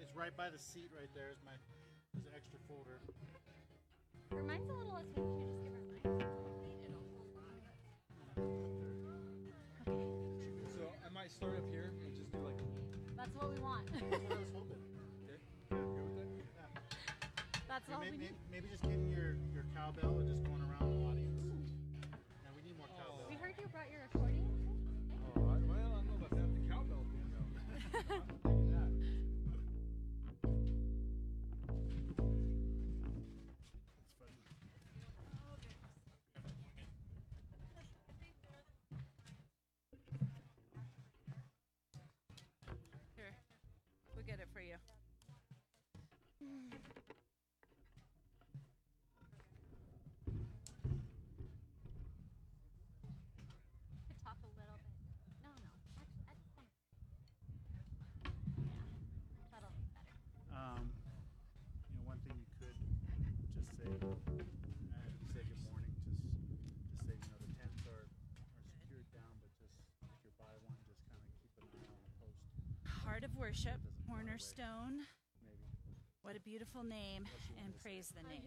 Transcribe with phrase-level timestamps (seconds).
[0.00, 1.28] It's right by the seat right there.
[1.28, 1.52] Is my
[2.16, 3.04] there's an extra folder.
[4.32, 5.28] Her mine's a little less heavy.
[5.60, 6.24] Should I just give her mine?
[6.88, 7.60] It'll hold on.
[10.72, 12.56] So I might start up here and just do like.
[13.12, 13.92] That's what we want.
[13.92, 14.80] That's what I was hoping.
[15.28, 15.36] Okay.
[15.68, 16.72] You good with that?
[17.68, 18.36] That's all Maybe, we need.
[18.48, 21.76] maybe just getting your, your cowbell and just going around the audience.
[22.40, 22.96] Now we need more oh.
[22.96, 23.28] cowbell.
[23.28, 24.48] We heard you brought your accordion.
[25.36, 26.48] Oh, I, well, I don't know about that.
[26.56, 28.24] The cowbell thing, though.
[73.20, 73.80] Heart of Worship.
[74.08, 75.04] Cornerstone.
[76.22, 77.24] What a beautiful name,
[77.58, 78.40] and praise the name.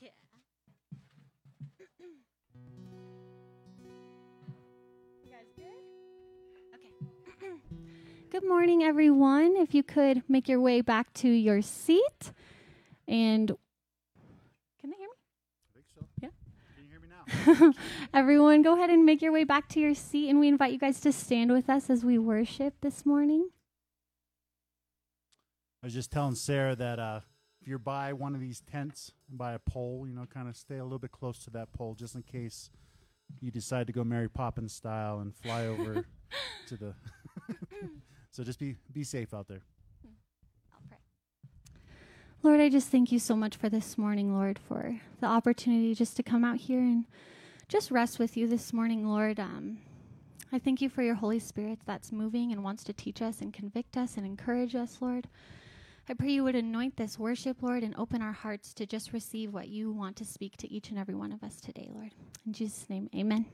[0.00, 0.10] Yeah.
[5.22, 5.64] you guys good?
[6.74, 6.90] Okay.
[8.30, 9.56] Good morning, everyone.
[9.56, 12.32] If you could make your way back to your seat.
[13.06, 13.48] And
[14.80, 15.14] can they hear me?
[15.64, 16.06] I think so.
[16.20, 16.30] Yeah.
[16.74, 17.72] Can you hear me now?
[18.18, 20.28] Everyone, go ahead and make your way back to your seat.
[20.28, 23.50] And we invite you guys to stand with us as we worship this morning.
[25.82, 27.20] I was just telling Sarah that uh,
[27.64, 30.54] if you're by one of these tents and by a pole, you know, kind of
[30.54, 32.68] stay a little bit close to that pole just in case
[33.40, 36.04] you decide to go Mary Poppins style and fly over
[36.68, 36.94] to the.
[38.32, 39.62] so just be be safe out there.
[40.74, 40.98] I'll pray.
[42.42, 46.16] Lord, I just thank you so much for this morning, Lord, for the opportunity just
[46.16, 47.06] to come out here and
[47.68, 49.40] just rest with you this morning, Lord.
[49.40, 49.78] Um,
[50.52, 53.54] I thank you for your Holy Spirit that's moving and wants to teach us and
[53.54, 55.28] convict us and encourage us, Lord.
[56.08, 59.54] I pray you would anoint this worship, Lord, and open our hearts to just receive
[59.54, 62.12] what you want to speak to each and every one of us today, Lord.
[62.46, 63.46] In Jesus' name, amen.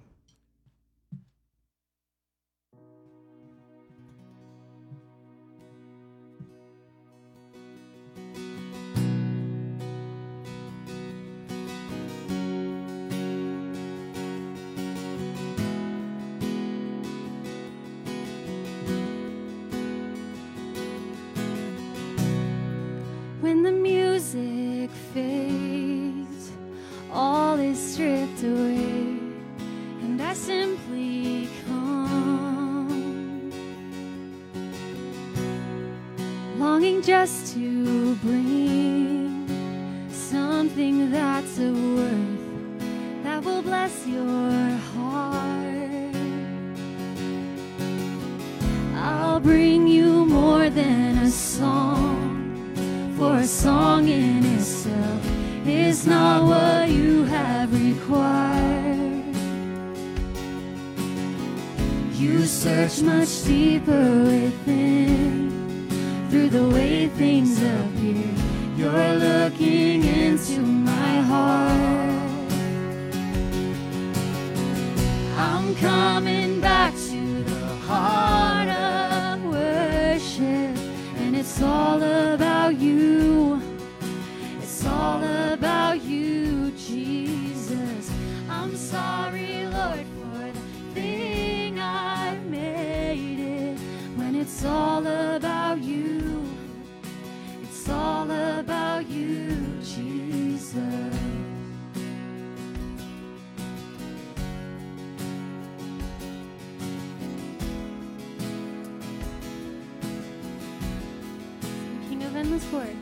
[112.41, 112.97] endless word.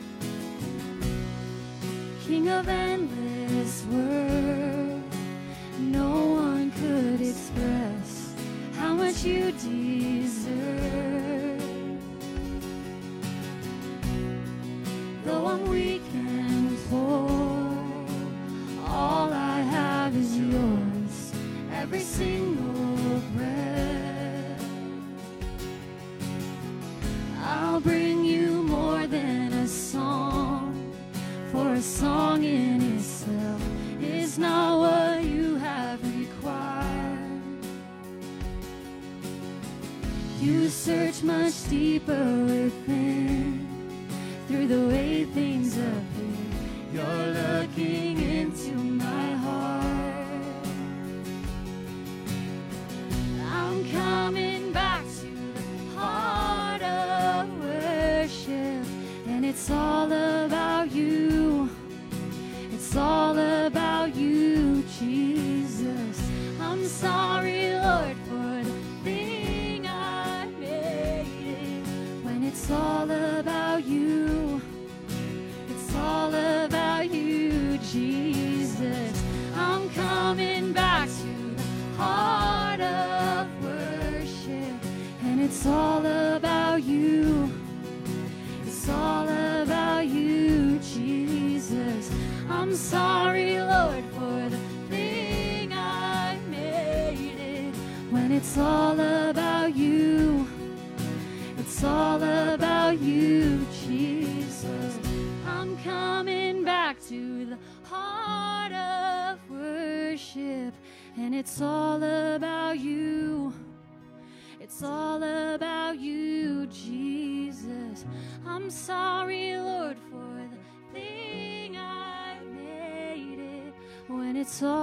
[2.25, 5.01] King of endless word.
[5.79, 8.35] No one could express
[8.75, 11.28] how much you deserve.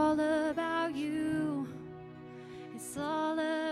[0.06, 1.66] all about you.
[2.76, 3.65] It's all about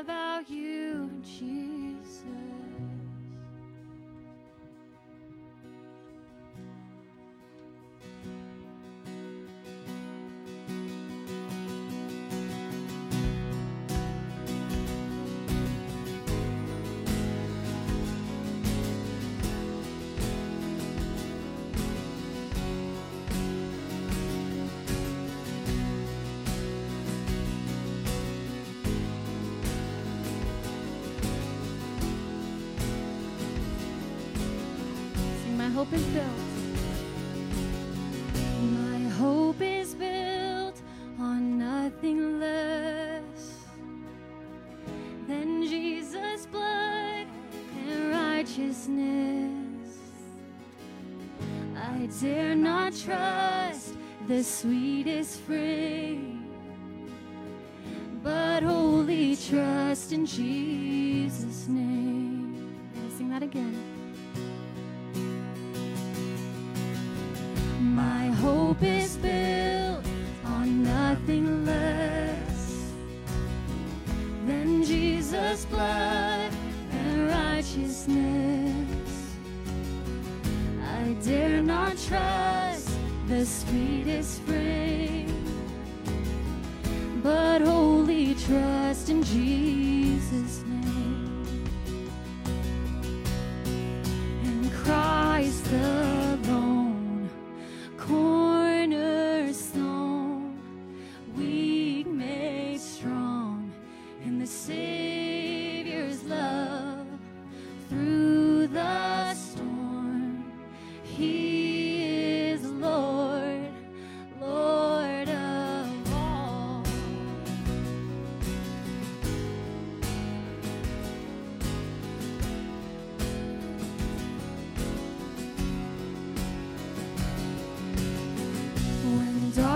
[53.02, 53.94] trust
[54.26, 56.38] the sweetest free,
[58.22, 62.76] but wholly trust in Jesus' name.
[63.02, 63.93] Let's sing that again.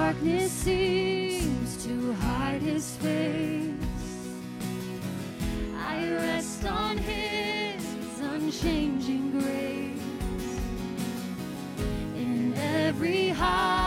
[0.09, 3.75] darkness seems to hide his face,
[5.77, 7.85] I rest on his
[8.19, 10.01] unchanging grace.
[12.17, 13.78] In every heart.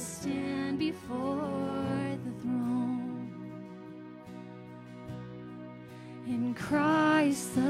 [0.00, 3.30] Stand before the throne.
[6.26, 7.69] In Christ alone,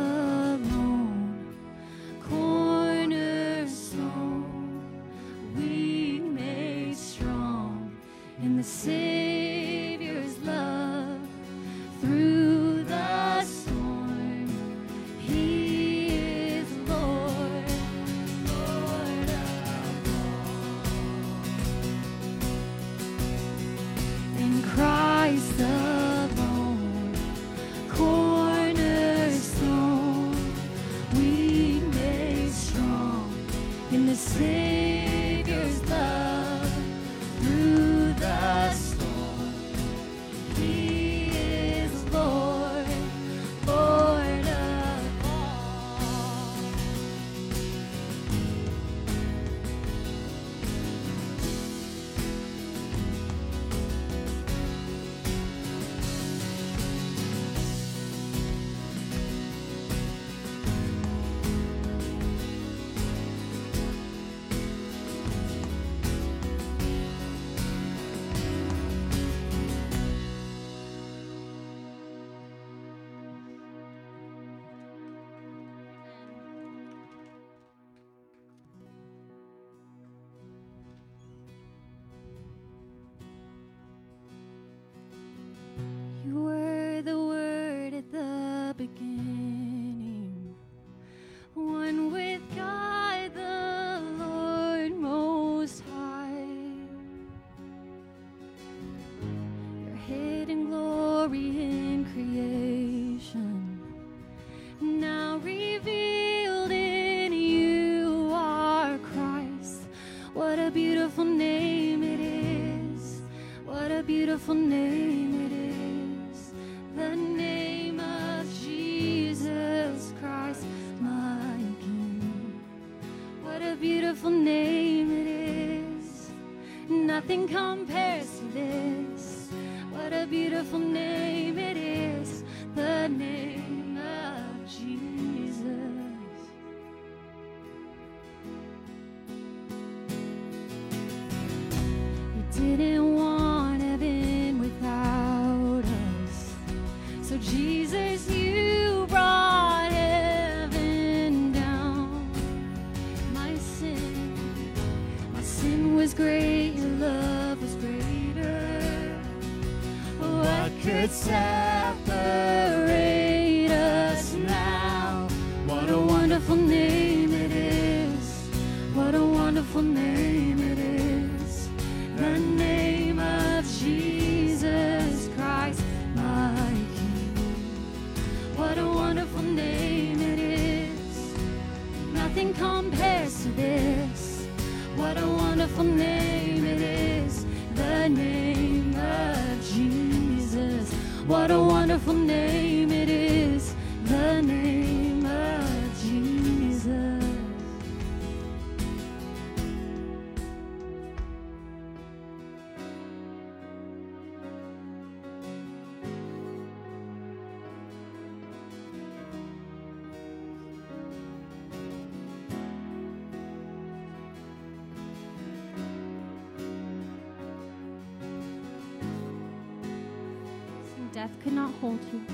[221.81, 222.30] hold you.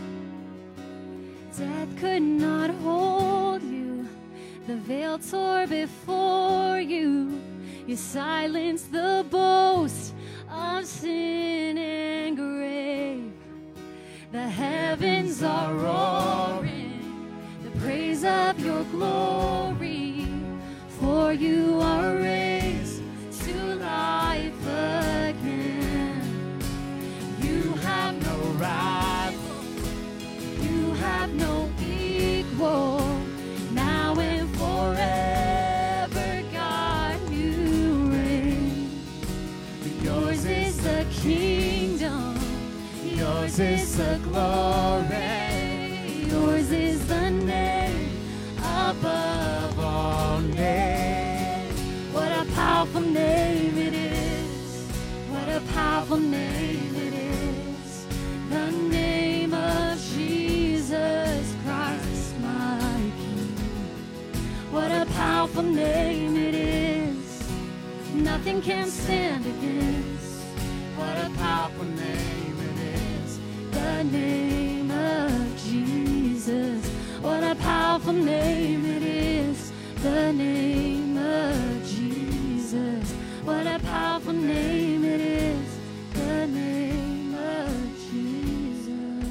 [78.26, 79.72] Name it is.
[80.02, 83.12] The name of Jesus.
[83.44, 85.78] What a powerful name it is.
[86.12, 87.70] The name of
[88.10, 89.22] Jesus.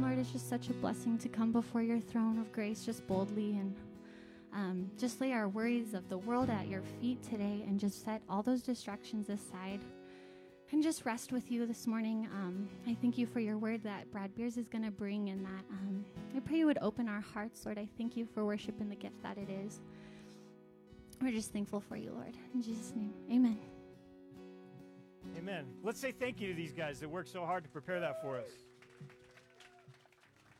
[0.00, 3.58] Lord, it's just such a blessing to come before your throne of grace just boldly
[3.58, 3.76] and
[4.54, 8.22] um, just lay our worries of the world at your feet today and just set
[8.30, 9.80] all those distractions aside
[10.70, 12.28] and just rest with you this morning.
[12.34, 15.44] Um, I thank you for your word that Brad Beers is going to bring and
[15.44, 16.04] that um,
[16.36, 17.78] I pray you would open our hearts, Lord.
[17.78, 19.80] I thank you for worship and the gift that it is.
[21.20, 22.36] We're just thankful for you, Lord.
[22.54, 23.58] In Jesus' name, amen.
[25.36, 25.66] Amen.
[25.82, 28.36] Let's say thank you to these guys that worked so hard to prepare that for
[28.36, 28.50] us.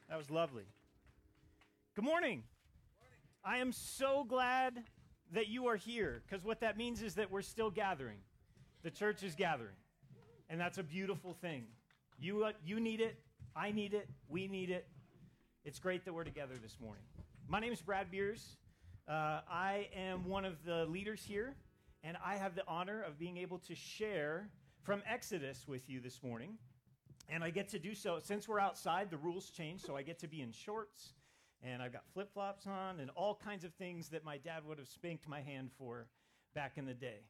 [0.09, 0.65] That was lovely.
[1.95, 2.45] Good morning.
[3.45, 4.83] I am so glad
[5.33, 8.19] that you are here because what that means is that we're still gathering.
[8.83, 9.75] The church is gathering.
[10.51, 11.65] And that's a beautiful thing.
[12.19, 13.17] You, uh, you need it.
[13.55, 14.09] I need it.
[14.29, 14.87] We need it.
[15.65, 17.03] It's great that we're together this morning.
[17.47, 18.57] My name is Brad Beers.
[19.07, 21.55] Uh, I am one of the leaders here,
[22.03, 24.49] and I have the honor of being able to share
[24.83, 26.57] from Exodus with you this morning.
[27.29, 30.19] And I get to do so since we're outside, the rules change, so I get
[30.21, 31.13] to be in shorts,
[31.63, 34.79] and I've got flip flops on, and all kinds of things that my dad would
[34.79, 36.07] have spanked my hand for
[36.55, 37.21] back in the day.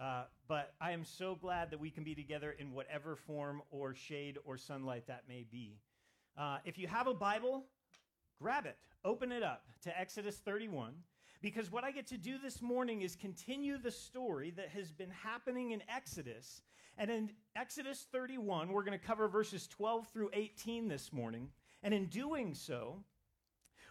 [0.00, 3.94] Uh, but I am so glad that we can be together in whatever form or
[3.94, 5.80] shade or sunlight that may be.
[6.36, 7.64] Uh, if you have a Bible,
[8.40, 10.92] grab it, open it up to Exodus 31,
[11.42, 15.10] because what I get to do this morning is continue the story that has been
[15.10, 16.62] happening in Exodus.
[16.96, 21.48] And in Exodus 31, we're going to cover verses 12 through 18 this morning.
[21.82, 23.02] And in doing so,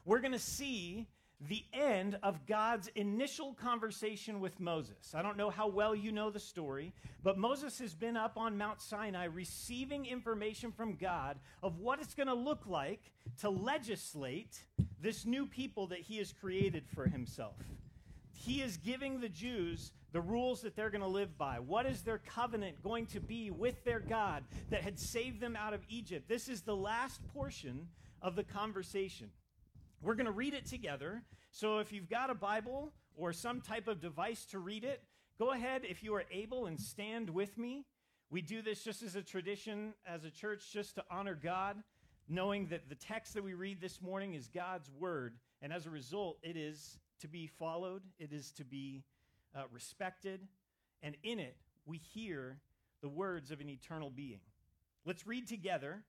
[0.06, 1.08] we're going to see
[1.40, 5.14] the end of God's initial conversation with Moses.
[5.14, 8.58] I don't know how well you know the story, but Moses has been up on
[8.58, 14.64] Mount Sinai receiving information from God of what it's going to look like to legislate
[15.00, 17.56] this new people that he has created for himself.
[18.34, 21.60] He is giving the Jews the rules that they're going to live by.
[21.60, 25.74] What is their covenant going to be with their God that had saved them out
[25.74, 26.28] of Egypt?
[26.28, 27.88] This is the last portion
[28.22, 29.30] of the conversation.
[30.02, 31.24] We're going to read it together.
[31.52, 35.02] So if you've got a Bible or some type of device to read it,
[35.40, 37.86] go ahead if you are able and stand with me.
[38.30, 41.78] We do this just as a tradition as a church, just to honor God,
[42.28, 45.36] knowing that the text that we read this morning is God's word.
[45.62, 49.04] And as a result, it is to be followed, it is to be
[49.56, 50.42] uh, respected.
[51.02, 51.56] And in it,
[51.86, 52.60] we hear
[53.02, 54.42] the words of an eternal being.
[55.06, 56.04] Let's read together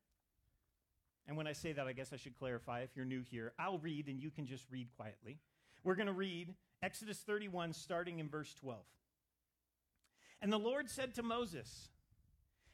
[1.29, 3.53] and when I say that, I guess I should clarify if you're new here.
[3.59, 5.39] I'll read and you can just read quietly.
[5.85, 8.81] We're going to read Exodus 31, starting in verse 12.
[10.41, 11.91] And the Lord said to Moses,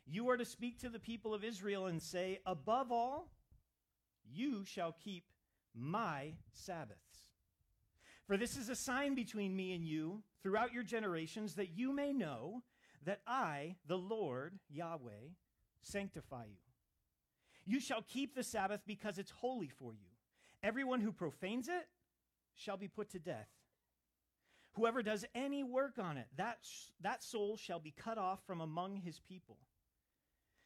[0.07, 3.29] You are to speak to the people of Israel and say, Above all,
[4.33, 5.25] you shall keep
[5.75, 7.01] my Sabbaths.
[8.29, 12.13] For this is a sign between me and you throughout your generations, that you may
[12.13, 12.63] know
[13.05, 15.33] that I, the Lord Yahweh,
[15.83, 16.64] sanctify you.
[17.67, 20.09] You shall keep the Sabbath because it's holy for you.
[20.63, 21.89] Everyone who profanes it
[22.55, 23.49] shall be put to death.
[24.75, 26.59] Whoever does any work on it, that,
[27.01, 29.59] that soul shall be cut off from among his people.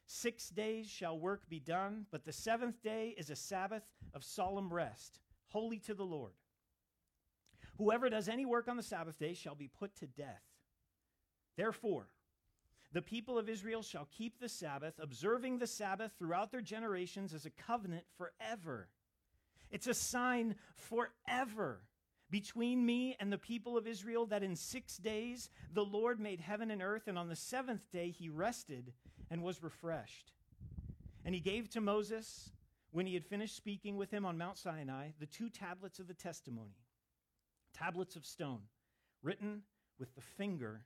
[0.07, 3.83] Six days shall work be done, but the seventh day is a Sabbath
[4.15, 6.33] of solemn rest, holy to the Lord.
[7.77, 10.43] Whoever does any work on the Sabbath day shall be put to death.
[11.57, 12.09] Therefore,
[12.93, 17.45] the people of Israel shall keep the Sabbath, observing the Sabbath throughout their generations as
[17.45, 18.89] a covenant forever.
[19.71, 21.83] It's a sign forever
[22.31, 26.71] between me and the people of Israel that in six days the Lord made heaven
[26.71, 28.93] and earth, and on the seventh day he rested
[29.31, 30.33] and was refreshed.
[31.25, 32.51] And he gave to Moses,
[32.91, 36.15] when he had finished speaking with him on Mount Sinai, the two tablets of the
[36.15, 36.77] testimony,
[37.75, 38.63] tablets of stone,
[39.23, 39.63] written
[39.99, 40.83] with the finger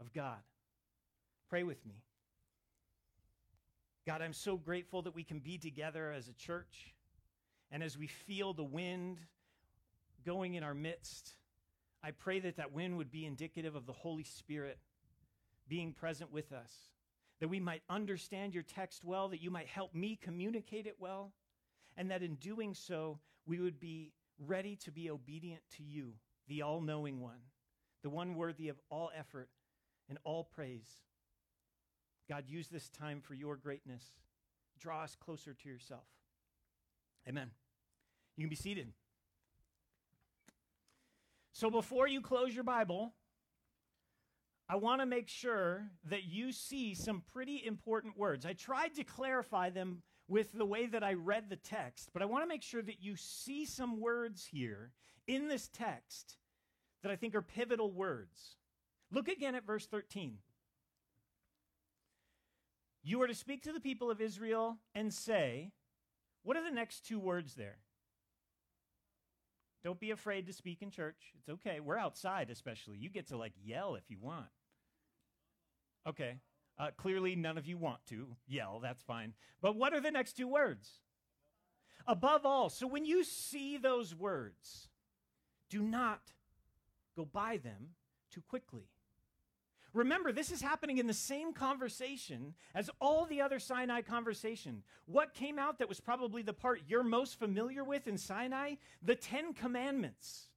[0.00, 0.40] of God.
[1.48, 2.02] Pray with me.
[4.06, 6.94] God, I'm so grateful that we can be together as a church.
[7.70, 9.18] And as we feel the wind
[10.24, 11.34] going in our midst,
[12.02, 14.78] I pray that that wind would be indicative of the Holy Spirit
[15.68, 16.72] being present with us,
[17.40, 21.32] that we might understand your text well, that you might help me communicate it well,
[21.96, 26.12] and that in doing so, we would be ready to be obedient to you,
[26.46, 27.40] the all knowing one,
[28.02, 29.48] the one worthy of all effort
[30.08, 31.02] and all praise.
[32.28, 34.04] God, use this time for your greatness.
[34.80, 36.06] Draw us closer to yourself.
[37.28, 37.50] Amen.
[38.36, 38.92] You can be seated.
[41.52, 43.14] So before you close your Bible,
[44.68, 48.44] I want to make sure that you see some pretty important words.
[48.44, 52.26] I tried to clarify them with the way that I read the text, but I
[52.26, 54.90] want to make sure that you see some words here
[55.28, 56.36] in this text
[57.02, 58.56] that I think are pivotal words.
[59.12, 60.38] Look again at verse 13.
[63.06, 65.70] You are to speak to the people of Israel and say,
[66.42, 67.78] what are the next two words there?
[69.84, 71.32] Don't be afraid to speak in church.
[71.38, 71.78] It's okay.
[71.78, 72.96] We're outside, especially.
[72.98, 74.48] You get to like yell if you want.
[76.04, 76.40] Okay.
[76.80, 78.80] Uh, clearly, none of you want to yell.
[78.82, 79.34] That's fine.
[79.62, 80.98] But what are the next two words?
[82.08, 82.68] Above all.
[82.70, 84.88] So when you see those words,
[85.70, 86.32] do not
[87.16, 87.90] go by them
[88.32, 88.88] too quickly.
[89.96, 94.82] Remember, this is happening in the same conversation as all the other Sinai conversation.
[95.06, 98.74] What came out that was probably the part you're most familiar with in Sinai?
[99.02, 100.48] The Ten Commandments.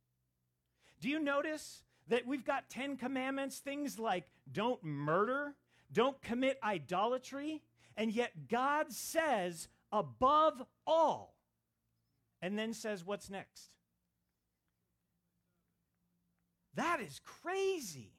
[0.99, 5.55] Do you notice that we've got Ten Commandments, things like don't murder,
[5.89, 7.61] don't commit idolatry,
[7.95, 11.33] and yet God says, above all,
[12.41, 13.69] and then says, what's next?
[16.75, 18.18] That is crazy.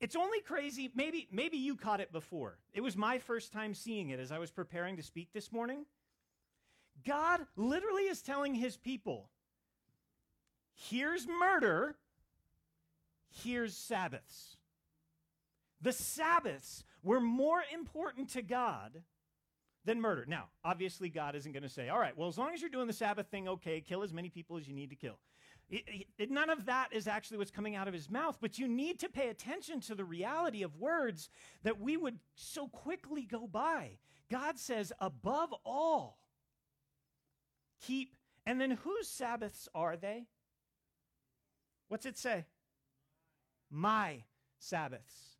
[0.00, 0.90] It's only crazy.
[0.94, 2.58] Maybe, maybe you caught it before.
[2.74, 5.86] It was my first time seeing it as I was preparing to speak this morning.
[7.06, 9.30] God literally is telling his people
[10.74, 11.96] here's murder,
[13.42, 14.56] here's Sabbaths.
[15.80, 19.02] The Sabbaths were more important to God
[19.84, 20.24] than murder.
[20.26, 22.86] Now, obviously, God isn't going to say, all right, well, as long as you're doing
[22.86, 25.18] the Sabbath thing, okay, kill as many people as you need to kill.
[25.68, 28.68] It, it, none of that is actually what's coming out of his mouth, but you
[28.68, 31.28] need to pay attention to the reality of words
[31.64, 33.98] that we would so quickly go by.
[34.30, 36.18] God says, above all,
[37.84, 38.14] keep.
[38.44, 40.26] And then whose Sabbaths are they?
[41.88, 42.44] What's it say?
[43.68, 44.22] My
[44.58, 45.36] Sabbaths.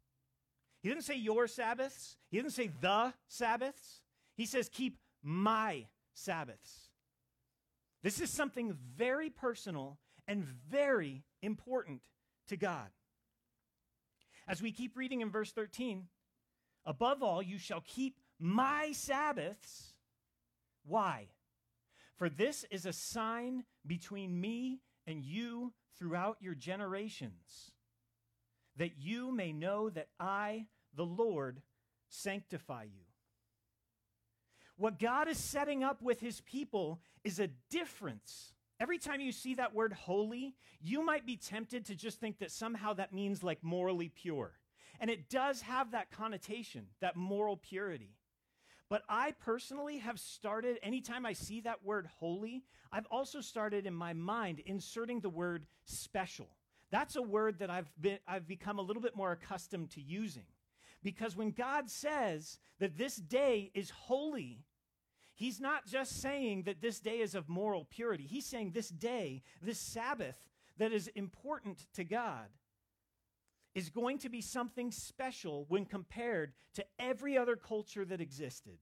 [0.82, 4.00] He didn't say your Sabbaths, he didn't say the Sabbaths.
[4.36, 6.90] He says, keep my Sabbaths.
[8.02, 12.02] This is something very personal and very important
[12.48, 12.88] to God.
[14.48, 16.06] As we keep reading in verse 13,
[16.84, 19.94] above all, you shall keep my Sabbaths.
[20.84, 21.26] Why?
[22.16, 27.72] For this is a sign between me and you throughout your generations,
[28.76, 31.60] that you may know that I, the Lord,
[32.08, 33.02] sanctify you.
[34.76, 39.54] What God is setting up with his people is a difference Every time you see
[39.54, 43.62] that word holy, you might be tempted to just think that somehow that means like
[43.62, 44.52] morally pure.
[45.00, 48.16] And it does have that connotation, that moral purity.
[48.88, 53.94] But I personally have started, anytime I see that word holy, I've also started in
[53.94, 56.48] my mind inserting the word special.
[56.90, 60.46] That's a word that I've, been, I've become a little bit more accustomed to using.
[61.02, 64.64] Because when God says that this day is holy,
[65.36, 68.24] He's not just saying that this day is of moral purity.
[68.24, 70.36] He's saying this day, this Sabbath
[70.78, 72.48] that is important to God,
[73.74, 78.78] is going to be something special when compared to every other culture that existed.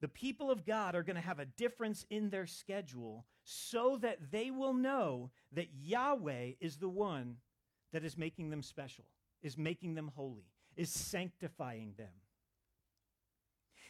[0.00, 4.32] The people of God are going to have a difference in their schedule so that
[4.32, 7.36] they will know that Yahweh is the one
[7.92, 9.04] that is making them special,
[9.42, 12.10] is making them holy, is sanctifying them.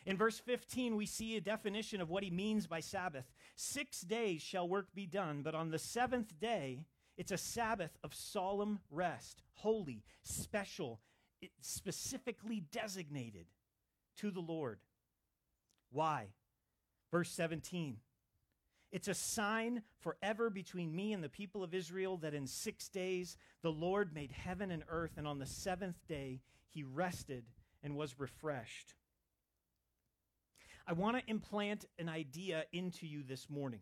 [0.08, 3.30] In verse 15, we see a definition of what he means by Sabbath.
[3.56, 6.86] Six days shall work be done, but on the seventh day,
[7.18, 11.00] it's a Sabbath of solemn rest, holy, special,
[11.60, 13.48] specifically designated
[14.16, 14.78] to the Lord.
[15.92, 16.28] Why?
[17.10, 17.98] Verse 17.
[18.90, 23.36] It's a sign forever between me and the people of Israel that in six days
[23.60, 26.40] the Lord made heaven and earth, and on the seventh day
[26.70, 27.44] he rested
[27.82, 28.94] and was refreshed.
[30.88, 33.80] I want to implant an idea into you this morning.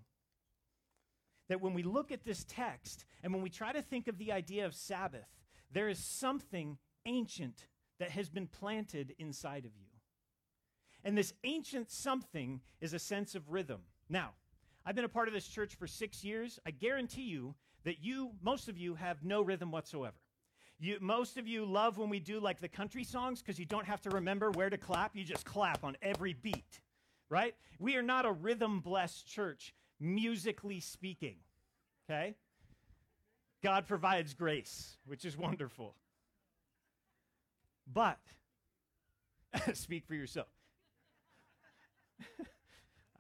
[1.49, 4.33] That when we look at this text and when we try to think of the
[4.33, 5.29] idea of Sabbath,
[5.73, 7.69] there is something ancient
[8.01, 9.87] that has been planted inside of you.
[11.05, 13.83] And this ancient something is a sense of rhythm.
[14.09, 14.31] Now,
[14.85, 16.59] I've been a part of this church for six years.
[16.67, 20.17] I guarantee you that you, most of you, have no rhythm whatsoever.
[20.81, 23.87] You, most of you love when we do like the country songs because you don't
[23.87, 25.15] have to remember where to clap.
[25.15, 26.81] You just clap on every beat
[27.29, 27.55] right?
[27.79, 31.37] We are not a rhythm blessed church, musically speaking,
[32.09, 32.35] okay?
[33.63, 35.97] God provides grace, which is wonderful.
[37.93, 38.19] But,
[39.75, 40.49] speak for yourself.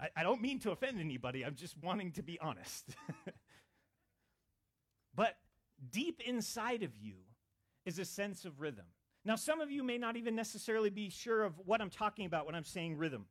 [0.00, 2.84] I, I don't mean to offend anybody, I'm just wanting to be honest.
[5.14, 5.36] but
[5.90, 7.14] deep inside of you
[7.84, 8.86] is a sense of rhythm.
[9.24, 12.46] Now, some of you may not even necessarily be sure of what I'm talking about
[12.46, 13.26] when I'm saying rhythm.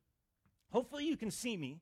[0.70, 1.80] Hopefully, you can see me.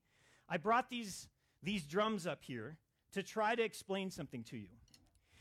[0.49, 1.29] I brought these,
[1.62, 2.79] these drums up here
[3.12, 4.68] to try to explain something to you.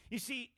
[0.10, 0.52] You see,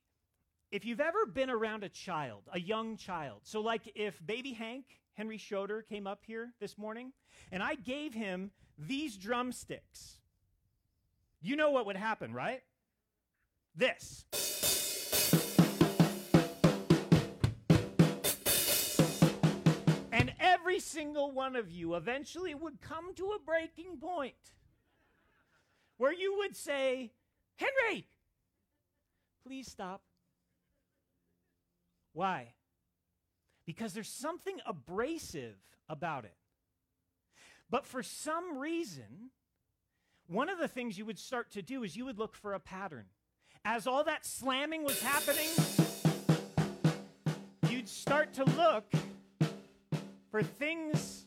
[0.71, 4.85] if you've ever been around a child, a young child, so like if baby Hank,
[5.13, 7.13] Henry Schroeder, came up here this morning,
[7.51, 10.19] and I gave him these drumsticks,
[11.41, 12.63] you know what would happen, right?
[13.75, 14.25] This.
[20.75, 24.33] Every single one of you eventually would come to a breaking point
[25.95, 27.13] where you would say,
[27.55, 28.05] Henry,
[29.47, 30.01] please stop.
[32.11, 32.55] Why?
[33.65, 35.55] Because there's something abrasive
[35.87, 36.35] about it.
[37.69, 39.31] But for some reason,
[40.27, 42.59] one of the things you would start to do is you would look for a
[42.59, 43.05] pattern.
[43.63, 45.47] As all that slamming was happening,
[47.69, 48.83] you'd start to look
[50.35, 51.23] for things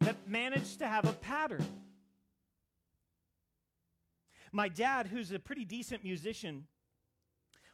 [0.00, 1.64] that manage to have a pattern.
[4.52, 6.66] My dad, who's a pretty decent musician,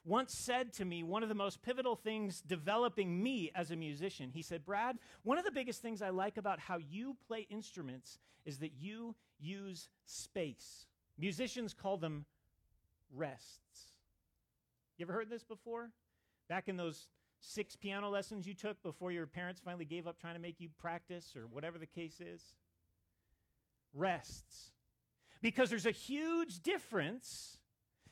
[0.04, 4.30] once said to me one of the most pivotal things developing me as a musician.
[4.32, 8.20] He said, Brad, one of the biggest things I like about how you play instruments
[8.44, 10.86] is that you use space.
[11.18, 12.26] Musicians call them
[13.12, 13.96] rests.
[14.98, 15.90] You ever heard this before?
[16.48, 17.08] Back in those
[17.42, 20.68] six piano lessons you took before your parents finally gave up trying to make you
[20.78, 22.42] practice or whatever the case is?
[23.92, 24.70] Rests.
[25.42, 27.58] Because there's a huge difference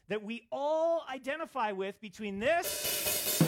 [0.09, 3.41] that we all identify with between this.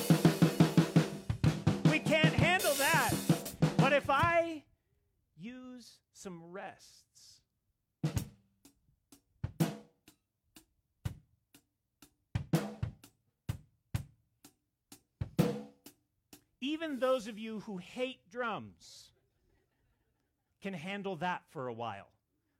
[1.90, 3.12] We can't handle that.
[3.76, 4.62] But if I
[5.36, 7.01] use some rests,
[16.62, 19.10] even those of you who hate drums
[20.62, 22.08] can handle that for a while.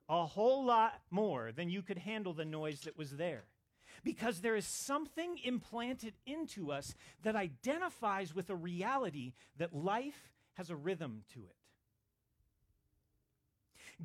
[0.09, 3.45] A whole lot more than you could handle the noise that was there
[4.05, 10.69] because there is something implanted into us that identifies with a reality that life has
[10.69, 11.57] a rhythm to it.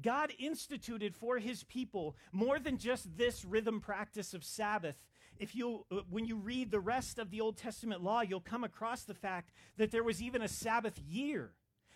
[0.02, 4.96] God instituted for his people more than just this rhythm practice of Sabbath.
[5.40, 8.64] If you uh, when you read the rest of the Old Testament law, you'll come
[8.64, 11.54] across the fact that there was even a Sabbath year.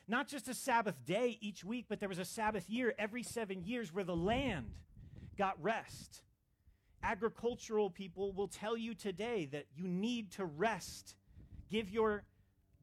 [0.08, 3.64] Not just a Sabbath day each week, but there was a Sabbath year every 7
[3.64, 4.72] years where the land
[5.38, 6.22] got rest
[7.04, 11.16] agricultural people will tell you today that you need to rest.
[11.70, 12.24] Give your,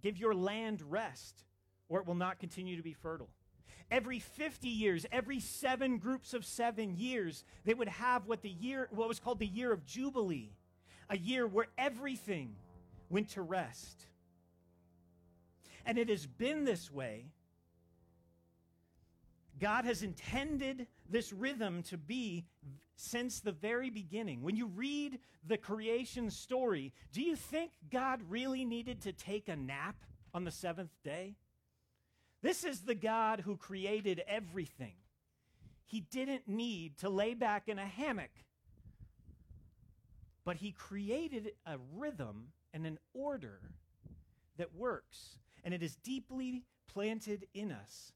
[0.02, 1.44] give your land rest,
[1.88, 3.30] or it will not continue to be fertile.
[3.90, 8.88] Every 50 years, every seven groups of seven years, they would have what the year,
[8.90, 10.50] what was called the year of Jubilee,
[11.08, 12.54] a year where everything
[13.08, 14.06] went to rest.
[15.86, 17.26] And it has been this way.
[19.58, 22.44] God has intended this rhythm to be
[22.96, 24.42] since the very beginning.
[24.42, 29.56] When you read the creation story, do you think God really needed to take a
[29.56, 29.96] nap
[30.34, 31.36] on the seventh day?
[32.42, 34.94] This is the God who created everything.
[35.84, 38.30] He didn't need to lay back in a hammock,
[40.44, 43.60] but He created a rhythm and an order
[44.58, 48.12] that works, and it is deeply planted in us.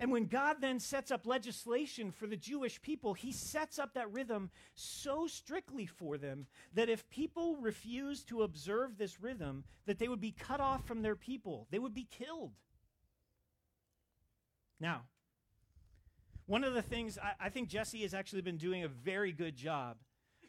[0.00, 4.10] And when God then sets up legislation for the Jewish people, he sets up that
[4.10, 10.08] rhythm so strictly for them that if people refused to observe this rhythm, that they
[10.08, 11.68] would be cut off from their people.
[11.70, 12.52] They would be killed.
[14.82, 15.02] Now,
[16.46, 19.54] one of the things I, I think Jesse has actually been doing a very good
[19.54, 19.96] job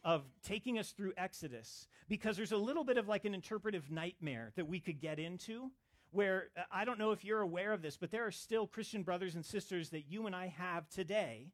[0.04, 4.52] of taking us through Exodus because there's a little bit of like an interpretive nightmare
[4.56, 5.70] that we could get into
[6.10, 9.04] where uh, I don't know if you're aware of this, but there are still Christian
[9.04, 11.52] brothers and sisters that you and I have today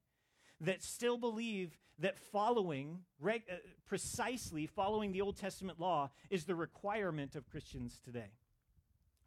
[0.61, 3.55] that still believe that following, reg, uh,
[3.87, 8.31] precisely following the Old Testament law, is the requirement of Christians today.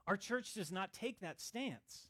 [0.06, 2.08] Our church does not take that stance,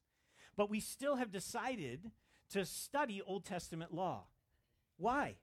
[0.57, 2.11] but we still have decided
[2.51, 4.25] to study Old Testament law.
[4.97, 5.37] Why?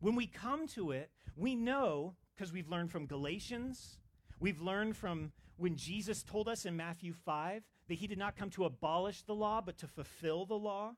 [0.00, 3.98] When we come to it, we know, because we've learned from Galatians,
[4.40, 8.50] we've learned from when Jesus told us in Matthew 5 that he did not come
[8.50, 10.94] to abolish the law, but to fulfill the law,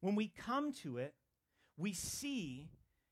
[0.00, 1.14] when we come to it,
[1.76, 2.68] we see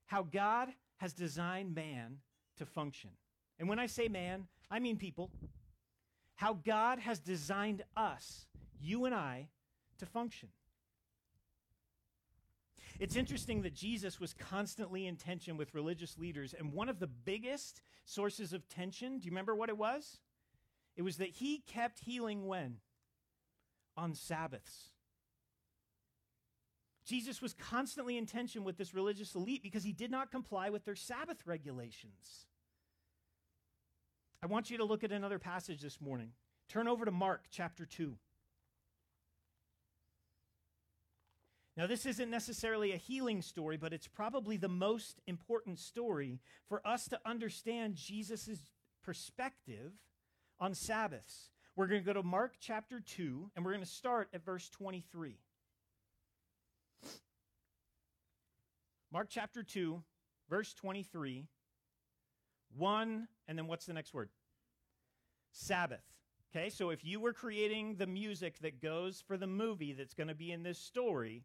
[0.07, 2.19] how God has designed man
[2.59, 3.11] to function.
[3.59, 5.31] And when I say man, I mean people.
[6.43, 8.47] How God has designed us,
[8.81, 9.47] you and I,
[9.99, 10.49] to function.
[12.99, 17.07] It's interesting that Jesus was constantly in tension with religious leaders, and one of the
[17.07, 20.19] biggest sources of tension, do you remember what it was?
[20.97, 22.79] It was that he kept healing when?
[23.97, 24.89] On Sabbaths.
[27.05, 30.85] Jesus was constantly in tension with this religious elite because he did not comply with
[30.87, 32.47] their Sabbath regulations.
[34.43, 36.33] I want you to look at another passage this morning.
[36.69, 38.17] Turn over to Mark chapter 2.
[41.77, 46.87] Now, this isn't necessarily a healing story, but it's probably the most important story for
[46.87, 48.59] us to understand Jesus'
[49.03, 49.93] perspective
[50.61, 51.51] on Sabbaths.
[51.77, 54.69] We're going to go to Mark chapter 2, and we're going to start at verse
[54.69, 55.39] 23.
[59.11, 60.03] Mark chapter 2,
[60.51, 61.47] verse 23.
[62.77, 64.31] One, and then what's the next word?
[65.53, 66.05] Sabbath.
[66.55, 70.29] Okay, so if you were creating the music that goes for the movie that's going
[70.29, 71.45] to be in this story,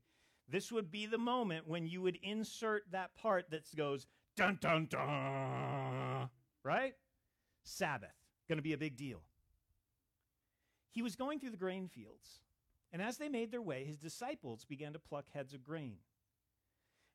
[0.50, 4.88] this would be the moment when you would insert that part that goes dun dun
[4.90, 6.30] dun,
[6.64, 6.94] right?
[7.64, 8.10] Sabbath.
[8.48, 9.22] Going to be a big deal.
[10.92, 12.42] He was going through the grain fields,
[12.92, 15.98] and as they made their way, his disciples began to pluck heads of grain.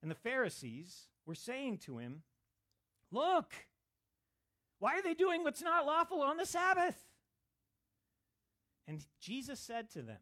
[0.03, 2.23] And the Pharisees were saying to him,
[3.11, 3.53] Look,
[4.83, 6.97] why are they doing what's not lawful on the Sabbath?
[8.89, 10.19] And Jesus said to them,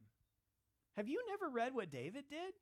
[0.99, 2.53] Have you never read what David did?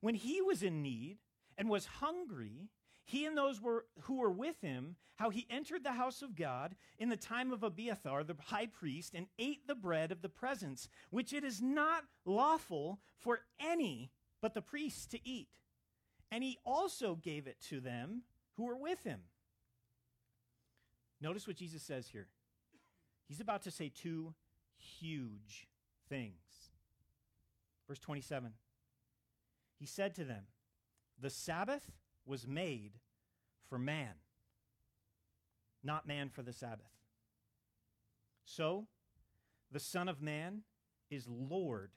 [0.00, 1.18] When he was in need
[1.58, 2.70] and was hungry,
[3.04, 6.74] he and those were, who were with him, how he entered the house of God
[6.98, 10.88] in the time of Abiathar, the high priest, and ate the bread of the presence,
[11.10, 15.50] which it is not lawful for any but the priests to eat.
[16.30, 18.22] And he also gave it to them
[18.56, 19.20] who were with him.
[21.22, 22.26] Notice what Jesus says here.
[23.28, 24.34] He's about to say two
[24.76, 25.68] huge
[26.08, 26.72] things.
[27.86, 28.52] Verse 27.
[29.78, 30.44] He said to them,
[31.20, 31.92] The Sabbath
[32.26, 32.98] was made
[33.68, 34.14] for man,
[35.82, 36.90] not man for the Sabbath.
[38.44, 38.86] So,
[39.70, 40.62] the Son of Man
[41.08, 41.92] is Lord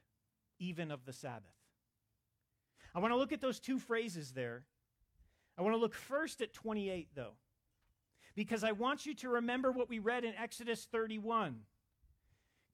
[0.60, 1.56] even of the Sabbath.
[2.93, 4.64] I want to look at those two phrases there.
[5.58, 7.34] I want to look first at 28, though,
[8.36, 11.62] because I want you to remember what we read in Exodus 31.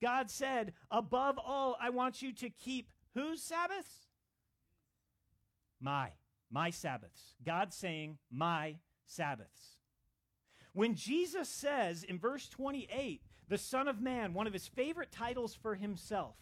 [0.01, 4.07] God said, Above all, I want you to keep whose Sabbaths?
[5.79, 6.09] My,
[6.49, 7.35] my Sabbaths.
[7.45, 9.77] God saying, My Sabbaths.
[10.73, 15.53] When Jesus says in verse 28, the Son of Man, one of his favorite titles
[15.53, 16.35] for himself,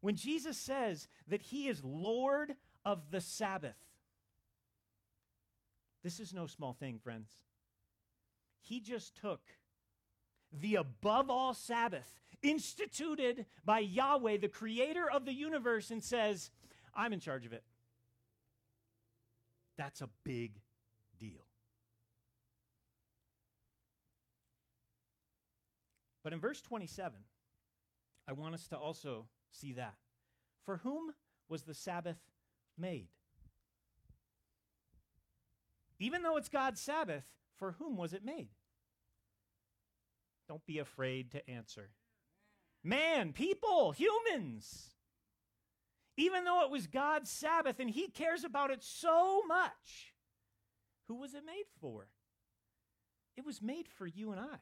[0.00, 2.54] when Jesus says that he is Lord
[2.84, 3.76] of the Sabbath,
[6.04, 7.30] this is no small thing, friends.
[8.60, 9.40] He just took
[10.52, 16.50] the above all Sabbath instituted by Yahweh, the creator of the universe, and says,
[16.94, 17.64] I'm in charge of it.
[19.76, 20.60] That's a big
[21.18, 21.46] deal.
[26.24, 27.20] But in verse 27,
[28.26, 29.94] I want us to also see that.
[30.64, 31.14] For whom
[31.48, 32.18] was the Sabbath
[32.76, 33.08] made?
[35.98, 37.24] Even though it's God's Sabbath,
[37.58, 38.48] for whom was it made?
[40.48, 41.90] Don't be afraid to answer.
[42.84, 44.90] Man, people, humans.
[46.16, 50.14] Even though it was God's Sabbath and He cares about it so much,
[51.08, 52.06] who was it made for?
[53.36, 54.58] It was made for you and I.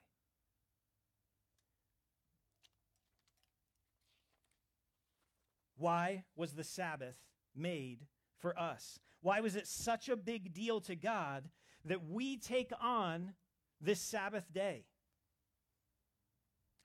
[5.76, 7.18] Why was the Sabbath
[7.54, 8.06] made
[8.38, 8.98] for us?
[9.20, 11.50] Why was it such a big deal to God
[11.84, 13.34] that we take on
[13.80, 14.84] this Sabbath day?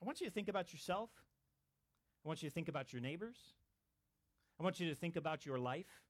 [0.02, 1.10] I want you to think about yourself.
[2.24, 3.36] I want you to think about your neighbors.
[4.58, 6.04] I want you to think about your life,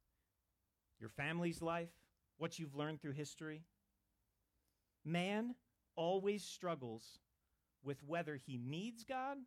[0.99, 1.91] your family's life,
[2.39, 3.63] what you've learned through history.
[5.05, 5.55] Man
[5.95, 7.21] always struggles
[7.85, 9.39] with whether he needs God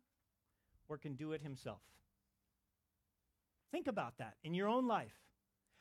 [0.88, 1.82] or can do it himself.
[3.70, 5.16] Think about that in your own life.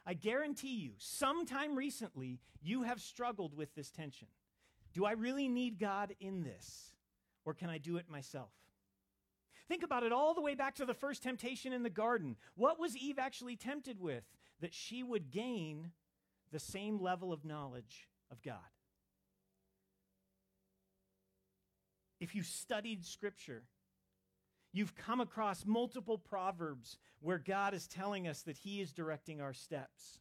[0.06, 4.28] I guarantee you, sometime recently, you have struggled with this tension.
[4.94, 6.92] Do I really need God in this?
[7.46, 8.52] Or can I do it myself?
[9.68, 12.36] Think about it all the way back to the first temptation in the garden.
[12.56, 14.24] What was Eve actually tempted with?
[14.60, 15.92] That she would gain
[16.52, 18.56] the same level of knowledge of God.
[22.20, 23.64] If you studied Scripture,
[24.74, 29.54] you've come across multiple proverbs where God is telling us that He is directing our
[29.54, 30.20] steps.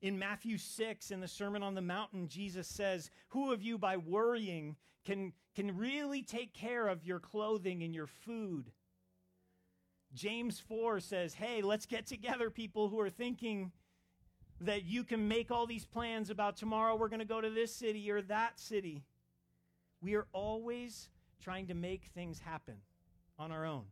[0.00, 3.96] In Matthew 6, in the Sermon on the Mountain, Jesus says, Who of you by
[3.96, 8.70] worrying can, can really take care of your clothing and your food?
[10.14, 13.72] James 4 says, Hey, let's get together, people who are thinking
[14.60, 17.74] that you can make all these plans about tomorrow we're going to go to this
[17.74, 19.04] city or that city.
[20.00, 21.08] We are always
[21.40, 22.76] trying to make things happen
[23.38, 23.84] on our own.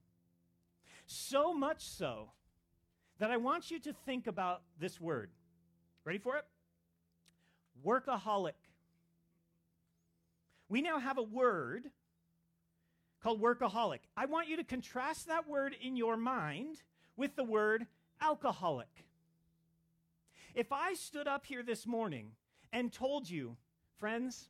[1.07, 2.31] So much so
[3.19, 5.31] that I want you to think about this word.
[6.05, 6.45] Ready for it?
[7.85, 8.53] Workaholic.
[10.69, 11.85] We now have a word
[13.23, 14.01] called workaholic.
[14.17, 16.83] I want you to contrast that word in your mind
[17.17, 17.87] with the word
[18.21, 18.89] alcoholic.
[20.55, 22.33] If I stood up here this morning
[22.73, 23.57] and told you,
[23.99, 24.49] friends,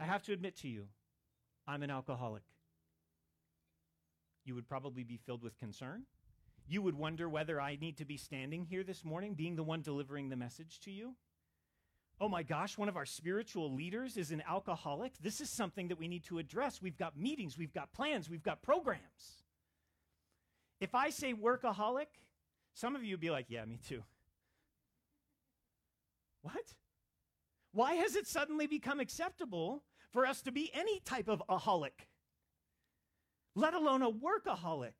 [0.00, 0.86] I have to admit to you,
[1.66, 2.42] I'm an alcoholic,
[4.48, 6.04] you would probably be filled with concern.
[6.66, 9.82] You would wonder whether I need to be standing here this morning, being the one
[9.82, 11.14] delivering the message to you.
[12.20, 15.12] Oh my gosh, one of our spiritual leaders is an alcoholic.
[15.20, 16.82] This is something that we need to address.
[16.82, 19.44] We've got meetings, we've got plans, we've got programs.
[20.80, 22.06] If I say workaholic,
[22.74, 24.02] some of you would be like, yeah, me too.
[26.42, 26.74] What?
[27.72, 32.08] Why has it suddenly become acceptable for us to be any type of aholic,
[33.54, 34.92] let alone a workaholic?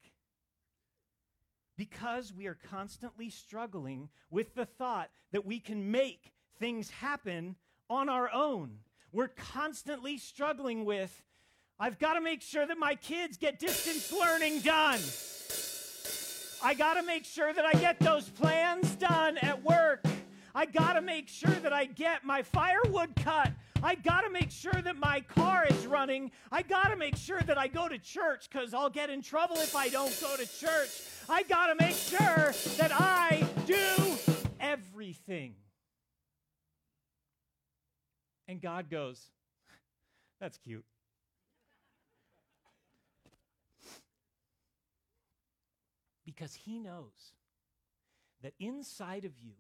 [1.77, 7.57] Because we are constantly struggling with the thought that we can make things happen
[7.89, 8.79] on our own.
[9.13, 11.23] We're constantly struggling with,
[11.79, 15.01] I've got to make sure that my kids get distance learning done.
[16.63, 20.05] I got to make sure that I get those plans done at work.
[20.55, 23.53] I got to make sure that I get my firewood cut.
[23.81, 26.33] I got to make sure that my car is running.
[26.51, 29.57] I got to make sure that I go to church because I'll get in trouble
[29.59, 31.03] if I don't go to church.
[31.29, 34.19] I got to make sure that I do
[34.59, 35.55] everything.
[38.49, 39.31] And God goes,
[40.41, 40.85] That's cute.
[46.25, 47.33] Because He knows
[48.43, 49.55] that inside of you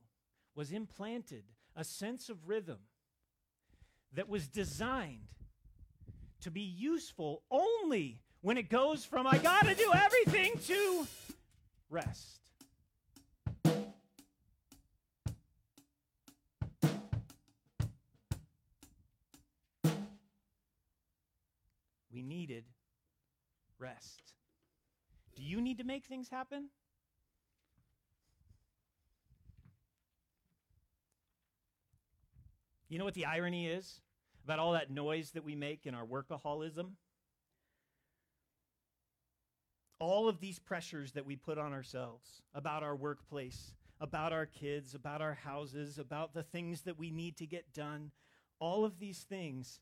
[0.56, 1.44] was implanted
[1.76, 2.78] a sense of rhythm
[4.14, 5.28] that was designed
[6.40, 11.06] to be useful only when it goes from I got to do everything to
[11.90, 12.40] rest.
[22.12, 22.64] We needed
[23.78, 24.32] rest.
[25.36, 26.68] Do you need to make things happen?
[32.88, 34.00] You know what the irony is
[34.44, 36.92] about all that noise that we make in our workaholism?
[40.00, 44.94] All of these pressures that we put on ourselves about our workplace, about our kids,
[44.94, 48.10] about our houses, about the things that we need to get done,
[48.58, 49.80] all of these things,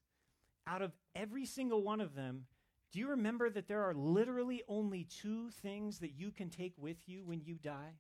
[0.67, 2.47] out of every single one of them,
[2.93, 6.97] do you remember that there are literally only two things that you can take with
[7.07, 7.95] you when you die?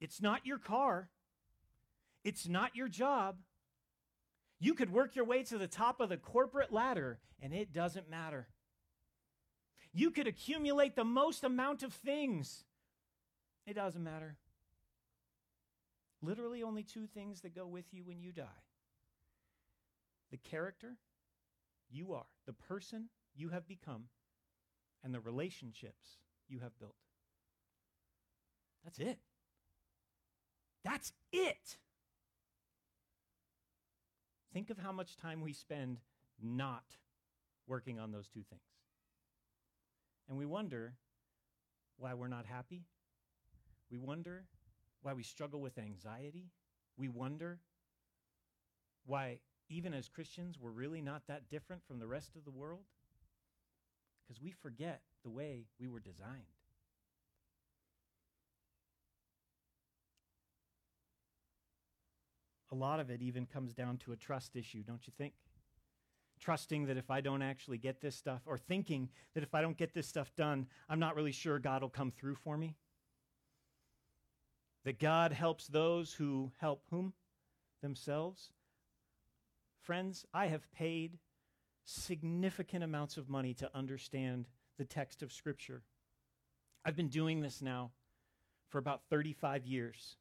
[0.00, 1.10] It's not your car.
[2.24, 3.36] It's not your job.
[4.58, 8.08] You could work your way to the top of the corporate ladder, and it doesn't
[8.08, 8.48] matter.
[9.92, 12.64] You could accumulate the most amount of things.
[13.66, 14.36] It doesn't matter.
[16.22, 18.44] Literally, only two things that go with you when you die
[20.30, 20.96] the character
[21.88, 24.04] you are, the person you have become,
[25.04, 26.18] and the relationships
[26.48, 26.96] you have built.
[28.82, 29.18] That's it.
[30.84, 31.76] That's it.
[34.54, 35.98] Think of how much time we spend
[36.40, 36.84] not
[37.66, 38.62] working on those two things.
[40.28, 40.94] And we wonder
[41.98, 42.84] why we're not happy.
[43.90, 44.44] We wonder
[45.02, 46.52] why we struggle with anxiety.
[46.96, 47.58] We wonder
[49.04, 52.84] why, even as Christians, we're really not that different from the rest of the world.
[54.22, 56.53] Because we forget the way we were designed.
[62.74, 65.34] A lot of it even comes down to a trust issue, don't you think?
[66.40, 69.76] Trusting that if I don't actually get this stuff, or thinking that if I don't
[69.76, 72.74] get this stuff done, I'm not really sure God will come through for me.
[74.84, 77.12] That God helps those who help whom?
[77.80, 78.50] Themselves.
[79.80, 81.18] Friends, I have paid
[81.84, 84.48] significant amounts of money to understand
[84.78, 85.82] the text of Scripture.
[86.84, 87.92] I've been doing this now
[88.68, 90.16] for about 35 years.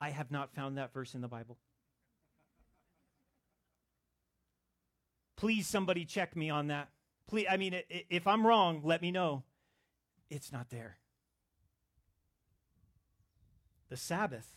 [0.00, 1.58] I have not found that verse in the Bible.
[5.36, 6.88] Please, somebody check me on that.
[7.28, 9.44] Please, I mean, if I'm wrong, let me know.
[10.30, 10.98] It's not there.
[13.88, 14.48] The Sabbath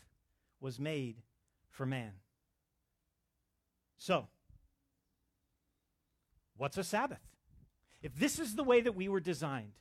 [0.60, 1.18] was made
[1.70, 2.14] for man.
[3.98, 4.28] So,
[6.58, 7.22] what's a Sabbath?
[8.02, 9.74] If this is the way that we were designed,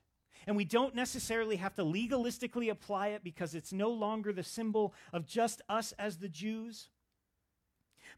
[0.50, 4.92] and we don't necessarily have to legalistically apply it because it's no longer the symbol
[5.12, 6.88] of just us as the Jews,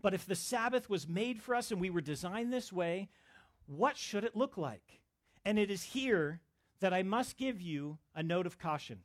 [0.00, 3.10] but if the Sabbath was made for us and we were designed this way,
[3.66, 5.02] what should it look like?
[5.44, 6.40] And it is here
[6.80, 9.00] that I must give you a note of caution.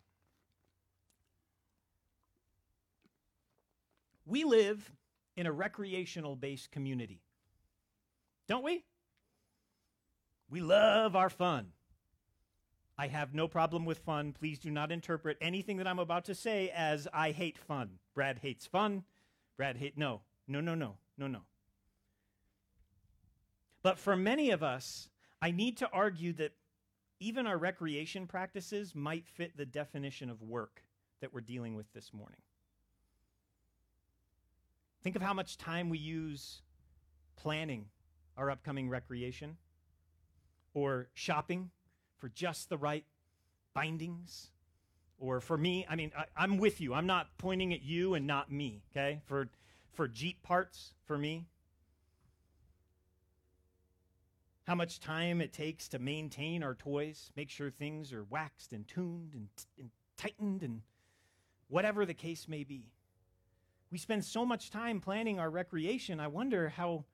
[4.25, 4.89] We live
[5.36, 7.19] in a recreational based community,
[8.47, 8.86] don't we?
[10.49, 11.73] We love our fun.
[12.98, 14.34] I have no problem with fun.
[14.34, 18.00] Please do not interpret anything that I'm about to say as I hate fun.
[18.16, 19.04] Brad hates fun.
[19.56, 20.22] Brad hate no.
[20.48, 20.95] No, no, no.
[21.18, 21.41] No, no.
[23.84, 25.10] But for many of us,
[25.41, 26.54] I need to argue that
[27.20, 30.84] even our recreation practices might fit the definition of work
[31.22, 32.39] that we're dealing with this morning.
[35.04, 36.62] Think of how much time we use
[37.36, 37.86] planning
[38.36, 39.58] our upcoming recreation
[40.74, 41.72] or shopping
[42.18, 43.05] for just the right
[43.74, 44.51] bindings.
[45.20, 46.93] Or for me, I mean, I, am with you.
[46.93, 49.22] I'm not pointing at you and not me, okay?
[49.26, 49.49] For,
[49.93, 51.47] for Jeep parts, for me.
[54.68, 58.88] How much time it takes to maintain our toys, make sure things are waxed and
[58.88, 59.47] tuned and,
[59.80, 60.82] and tightened and
[61.70, 62.91] whatever the case may be.
[63.91, 66.20] We spend so much time planning our recreation.
[66.20, 67.05] I wonder how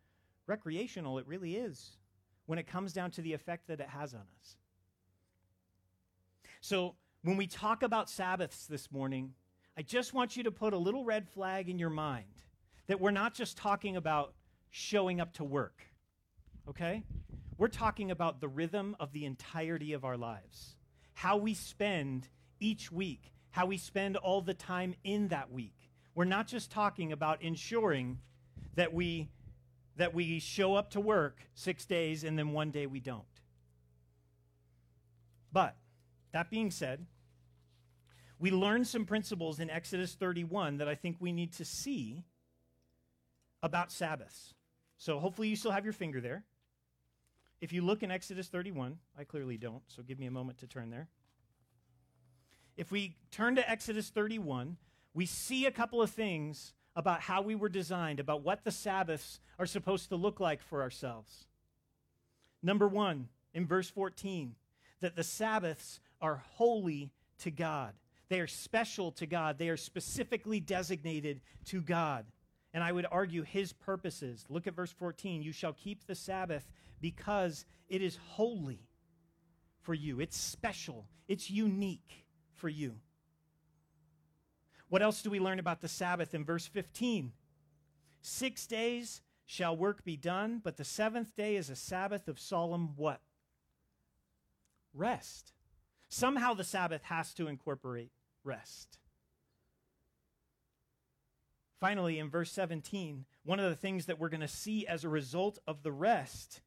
[0.48, 1.98] recreational it really is
[2.48, 4.58] when it comes down to the effect that it has on us.
[6.64, 9.34] So, when we talk about Sabbaths this morning,
[9.78, 12.42] I just want you to put a little red flag in your mind
[12.88, 14.34] that we're not just talking about
[14.70, 15.84] showing up to work,
[16.70, 17.04] okay?
[17.58, 20.78] We're talking about the rhythm of the entirety of our lives,
[21.16, 22.30] how we spend
[22.62, 25.92] each week, how we spend all the time in that week.
[26.16, 28.20] We're not just talking about ensuring
[28.76, 29.32] that we
[29.98, 33.26] that we show up to work 6 days and then one day we don't.
[35.52, 35.76] But
[36.34, 37.06] that being said,
[38.40, 42.26] we learn some principles in Exodus 31 that I think we need to see
[43.62, 44.54] about Sabbaths.
[44.98, 46.44] So hopefully you still have your finger there.
[47.62, 50.68] If you look in Exodus 31, I clearly don't, so give me a moment to
[50.68, 51.08] turn there.
[52.76, 54.76] If we turn to Exodus 31,
[55.14, 59.40] we see a couple of things about how we were designed, about what the Sabbaths
[59.58, 61.46] are supposed to look like for ourselves.
[62.62, 64.56] Number one, in verse 14,
[65.02, 67.94] that the Sabbaths are holy to God.
[68.30, 69.60] They are special to God.
[69.60, 72.26] They are specifically designated to God.
[72.74, 74.46] And I would argue his purposes.
[74.50, 75.44] Look at verse 14.
[75.44, 76.68] You shall keep the Sabbath
[77.00, 78.88] because it is holy
[79.82, 80.20] for you.
[80.20, 82.96] It's special, it's unique for you.
[84.90, 87.34] What else do we learn about the Sabbath in verse 15?
[88.22, 92.96] Six days shall work be done, but the seventh day is a Sabbath of solemn
[92.96, 93.20] what?
[94.94, 95.52] Rest.
[96.14, 98.12] Somehow the Sabbath has to incorporate
[98.44, 99.00] rest.
[101.80, 105.10] Finally, in verse 17, one of the things that we're going to see as a
[105.10, 106.62] result of the rest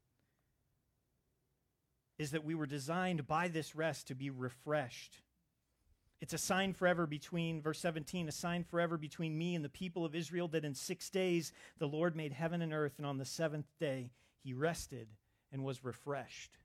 [2.18, 5.22] is that we were designed by this rest to be refreshed.
[6.20, 10.04] It's a sign forever between, verse 17, a sign forever between me and the people
[10.04, 13.24] of Israel that in six days the Lord made heaven and earth, and on the
[13.24, 14.10] seventh day
[14.42, 15.06] he rested
[15.52, 16.58] and was refreshed.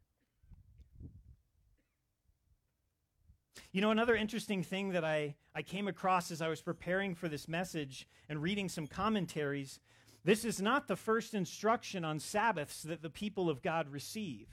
[3.71, 7.29] You know, another interesting thing that I, I came across as I was preparing for
[7.29, 9.79] this message and reading some commentaries
[10.23, 14.47] this is not the first instruction on Sabbaths that the people of God receive.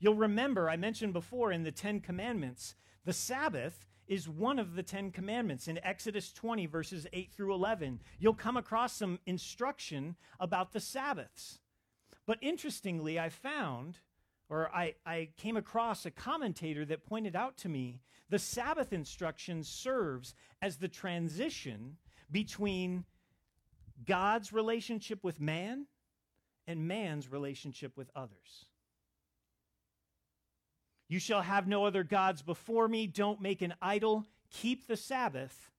[0.00, 4.82] You'll remember, I mentioned before in the Ten Commandments, the Sabbath is one of the
[4.82, 5.68] Ten Commandments.
[5.68, 11.60] In Exodus 20, verses 8 through 11, you'll come across some instruction about the Sabbaths.
[12.26, 13.98] But interestingly, I found,
[14.52, 19.64] or I, I came across a commentator that pointed out to me the Sabbath instruction
[19.64, 21.96] serves as the transition
[22.30, 23.06] between
[24.06, 25.86] God's relationship with man
[26.66, 28.66] and man's relationship with others.
[31.08, 33.06] You shall have no other gods before me.
[33.06, 34.26] Don't make an idol.
[34.50, 35.70] Keep the Sabbath.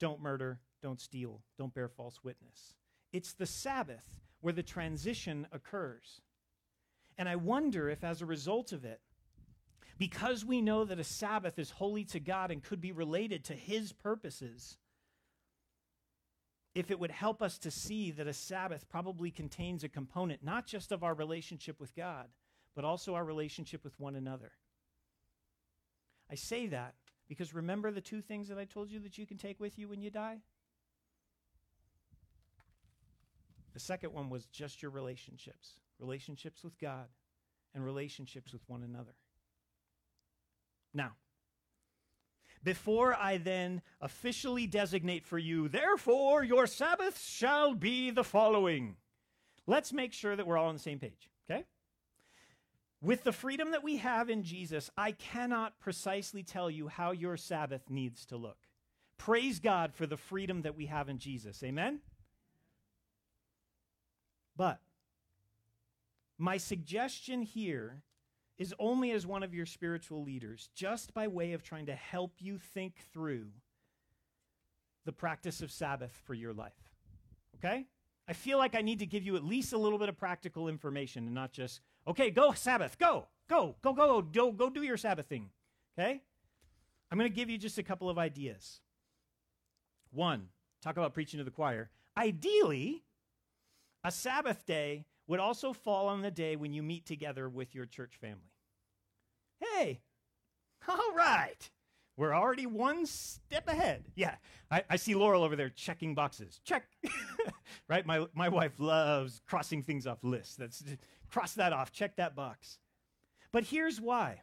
[0.00, 0.58] Don't murder.
[0.82, 1.42] Don't steal.
[1.56, 2.74] Don't bear false witness.
[3.12, 4.04] It's the Sabbath
[4.40, 6.22] where the transition occurs.
[7.18, 9.00] And I wonder if, as a result of it,
[9.98, 13.54] because we know that a Sabbath is holy to God and could be related to
[13.54, 14.78] His purposes,
[16.74, 20.64] if it would help us to see that a Sabbath probably contains a component not
[20.64, 22.28] just of our relationship with God,
[22.76, 24.52] but also our relationship with one another.
[26.30, 26.94] I say that
[27.28, 29.88] Because remember the two things that I told you that you can take with you
[29.88, 30.38] when you die?
[33.74, 37.06] The second one was just your relationships relationships with God
[37.74, 39.14] and relationships with one another.
[40.94, 41.12] Now,
[42.62, 48.96] before I then officially designate for you, therefore your Sabbath shall be the following,
[49.66, 51.64] let's make sure that we're all on the same page, okay?
[53.00, 57.36] With the freedom that we have in Jesus, I cannot precisely tell you how your
[57.36, 58.58] Sabbath needs to look.
[59.18, 61.62] Praise God for the freedom that we have in Jesus.
[61.62, 62.00] Amen?
[64.56, 64.80] But
[66.38, 68.02] my suggestion here
[68.56, 72.34] is only as one of your spiritual leaders, just by way of trying to help
[72.38, 73.46] you think through
[75.04, 76.72] the practice of Sabbath for your life.
[77.56, 77.86] Okay?
[78.28, 80.68] I feel like I need to give you at least a little bit of practical
[80.68, 84.96] information and not just, okay, go Sabbath, go, go, go, go, go, go do your
[84.96, 85.50] Sabbath thing.
[85.98, 86.20] Okay?
[87.10, 88.80] I'm going to give you just a couple of ideas.
[90.10, 90.48] One,
[90.82, 91.90] talk about preaching to the choir.
[92.16, 93.04] Ideally,
[94.04, 97.86] a Sabbath day would also fall on the day when you meet together with your
[97.86, 98.50] church family.
[99.60, 100.00] Hey,
[100.88, 101.70] all right.
[102.16, 104.06] We're already one step ahead.
[104.16, 104.34] Yeah,
[104.72, 106.60] I, I see Laurel over there checking boxes.
[106.64, 106.84] Check.
[107.88, 108.04] right?
[108.04, 110.56] My, my wife loves crossing things off lists.
[110.56, 110.82] That's
[111.30, 112.78] cross that off, check that box.
[113.52, 114.42] But here's why.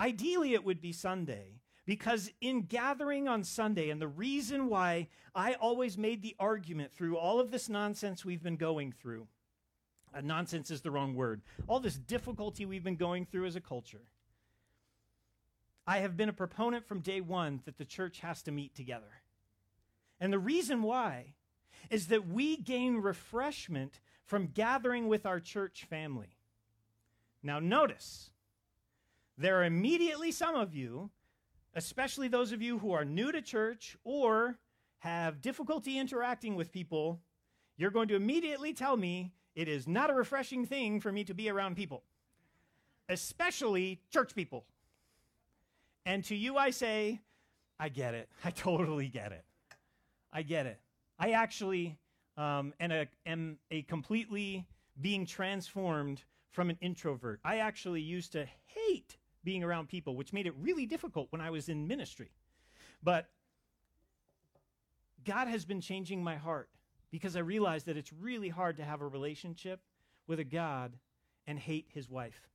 [0.00, 5.54] Ideally, it would be Sunday because in gathering on Sunday, and the reason why I
[5.54, 9.26] always made the argument through all of this nonsense we've been going through
[10.14, 11.42] uh, nonsense is the wrong word.
[11.66, 14.02] All this difficulty we've been going through as a culture.
[15.86, 19.22] I have been a proponent from day one that the church has to meet together.
[20.20, 21.34] And the reason why
[21.90, 26.36] is that we gain refreshment from gathering with our church family.
[27.42, 28.30] Now, notice,
[29.38, 31.10] there are immediately some of you,
[31.74, 34.58] especially those of you who are new to church or
[34.98, 37.20] have difficulty interacting with people,
[37.76, 41.34] you're going to immediately tell me it is not a refreshing thing for me to
[41.34, 42.04] be around people,
[43.08, 44.64] especially church people.
[46.06, 47.20] And to you, I say,
[47.80, 48.28] I get it.
[48.44, 49.44] I totally get it.
[50.32, 50.78] I get it.
[51.18, 51.98] I actually
[52.36, 54.64] um, am, a, am a completely
[55.00, 57.40] being transformed from an introvert.
[57.44, 61.50] I actually used to hate being around people, which made it really difficult when I
[61.50, 62.30] was in ministry.
[63.02, 63.26] But
[65.24, 66.68] God has been changing my heart
[67.10, 69.80] because I realized that it's really hard to have a relationship
[70.26, 70.96] with a God
[71.46, 72.48] and hate his wife.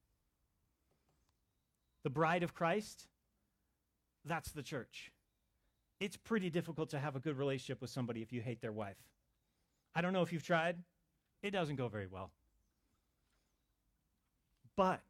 [2.03, 3.07] The bride of Christ,
[4.25, 5.11] that's the church.
[5.99, 8.97] It's pretty difficult to have a good relationship with somebody if you hate their wife.
[9.95, 10.77] I don't know if you've tried,
[11.41, 12.31] it doesn't go very well.
[14.75, 15.01] But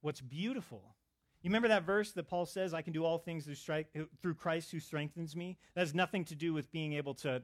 [0.00, 0.82] what's beautiful,
[1.42, 4.72] you remember that verse that Paul says, I can do all things through, through Christ
[4.72, 5.56] who strengthens me?
[5.74, 7.42] That has nothing to do with being able to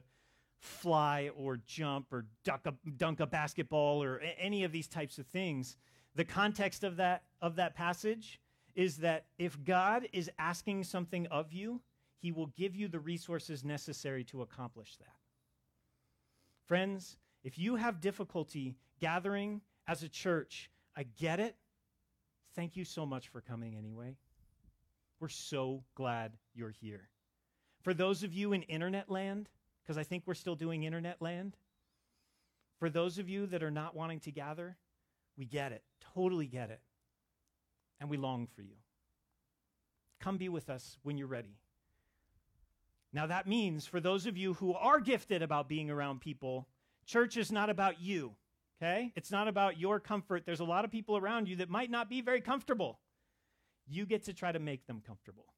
[0.63, 5.27] fly or jump or duck a, dunk a basketball or any of these types of
[5.27, 5.75] things.
[6.15, 8.39] The context of that of that passage
[8.73, 11.81] is that if God is asking something of you,
[12.17, 15.17] he will give you the resources necessary to accomplish that.
[16.65, 21.55] Friends, if you have difficulty gathering as a church, I get it.
[22.55, 24.15] Thank you so much for coming anyway.
[25.19, 27.09] We're so glad you're here.
[27.81, 29.49] For those of you in internet land,
[29.83, 31.55] because I think we're still doing internet land.
[32.79, 34.77] For those of you that are not wanting to gather,
[35.37, 36.81] we get it, totally get it.
[37.99, 38.75] And we long for you.
[40.19, 41.57] Come be with us when you're ready.
[43.13, 46.67] Now, that means for those of you who are gifted about being around people,
[47.05, 48.33] church is not about you,
[48.81, 49.11] okay?
[49.15, 50.43] It's not about your comfort.
[50.45, 52.99] There's a lot of people around you that might not be very comfortable.
[53.87, 55.53] You get to try to make them comfortable.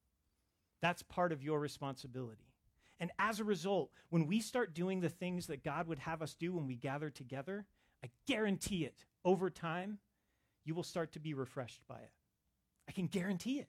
[0.82, 2.45] That's part of your responsibility.
[3.00, 6.34] And as a result, when we start doing the things that God would have us
[6.34, 7.66] do when we gather together,
[8.04, 10.00] I guarantee it, over time,
[10.64, 12.12] you will start to be refreshed by it.
[12.88, 13.68] I can guarantee it.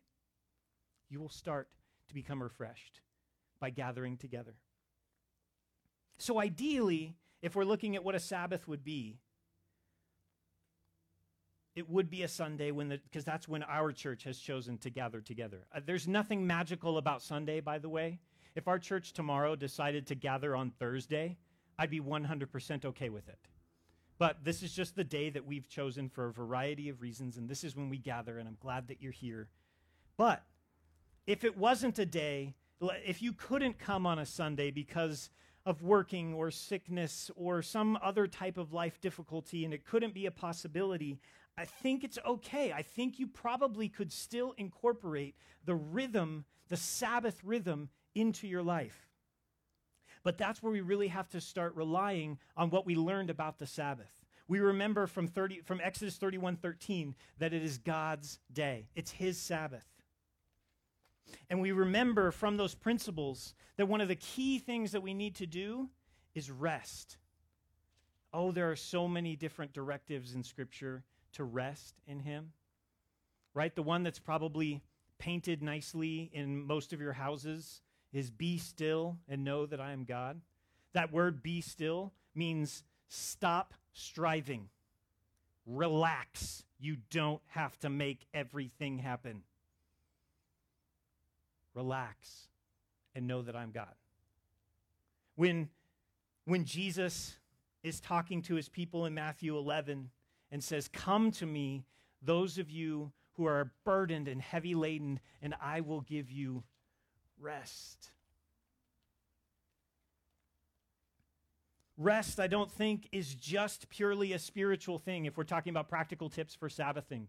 [1.09, 1.69] You will start
[2.09, 3.01] to become refreshed
[3.61, 4.55] by gathering together.
[6.19, 9.19] So, ideally, if we're looking at what a Sabbath would be,
[11.75, 14.91] it would be a Sunday when the because that's when our church has chosen to
[14.91, 15.67] gather together.
[15.75, 18.19] Uh, there's nothing magical about Sunday, by the way.
[18.57, 21.37] If our church tomorrow decided to gather on Thursday,
[21.79, 23.39] I'd be 100% okay with it.
[24.19, 27.51] But this is just the day that we've chosen for a variety of reasons, and
[27.51, 29.49] this is when we gather, and I'm glad that you're here.
[30.17, 30.43] But
[31.27, 32.55] if it wasn't a day,
[33.05, 35.29] if you couldn't come on a Sunday because
[35.67, 40.25] of working or sickness or some other type of life difficulty, and it couldn't be
[40.25, 41.21] a possibility,
[41.59, 42.73] I think it's okay.
[42.73, 45.35] I think you probably could still incorporate
[45.67, 49.07] the rhythm, the Sabbath rhythm, into your life.
[50.25, 53.67] But that's where we really have to start relying on what we learned about the
[53.67, 54.25] Sabbath.
[54.49, 59.39] We remember from, 30, from Exodus 31 13 that it is God's day, it's His
[59.39, 59.87] Sabbath.
[61.51, 65.35] And we remember from those principles that one of the key things that we need
[65.37, 65.91] to do
[66.35, 67.19] is rest.
[68.33, 72.53] Oh, there are so many different directives in Scripture to rest in Him,
[73.55, 73.75] right?
[73.75, 74.83] The one that's probably
[75.19, 77.81] painted nicely in most of your houses
[78.17, 80.41] is be still and know that I am God.
[80.95, 84.69] That word be still means stop striving,
[85.67, 86.65] relax.
[86.79, 89.43] You don't have to make everything happen.
[91.75, 92.49] Relax
[93.15, 93.95] and know that I'm God.
[95.35, 95.69] When,
[96.47, 97.37] when Jesus
[97.83, 100.11] is talking to his people in Matthew 11
[100.51, 101.85] and says, Come to me,
[102.23, 106.65] those of you who are burdened and heavy laden, and I will give you
[107.41, 108.11] rest.
[111.99, 116.29] Rest, I don't think, is just purely a spiritual thing if we're talking about practical
[116.29, 117.29] tips for Sabbathing.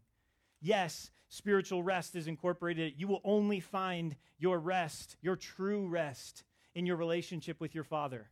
[0.59, 2.93] Yes, spiritual rest is incorporated.
[2.97, 6.43] You will only find your rest, your true rest,
[6.75, 8.27] in your relationship with your Father.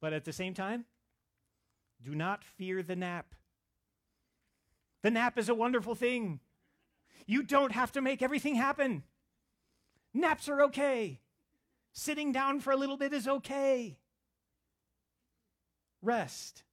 [0.00, 0.86] But at the same time,
[2.02, 3.34] do not fear the nap.
[5.02, 6.40] The nap is a wonderful thing.
[7.26, 9.02] You don't have to make everything happen.
[10.14, 11.20] Naps are okay.
[11.92, 13.98] Sitting down for a little bit is okay.
[16.02, 16.64] Rest.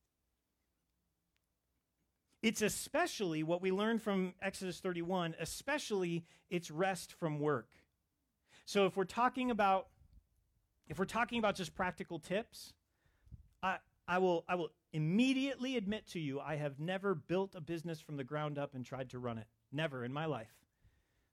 [2.43, 7.69] It's especially what we learn from Exodus 31, especially it's rest from work.
[8.65, 9.87] So if we're talking about
[10.87, 12.73] if we're talking about just practical tips,
[13.63, 13.77] I,
[14.07, 18.17] I will I will immediately admit to you I have never built a business from
[18.17, 19.47] the ground up and tried to run it.
[19.71, 20.53] Never in my life.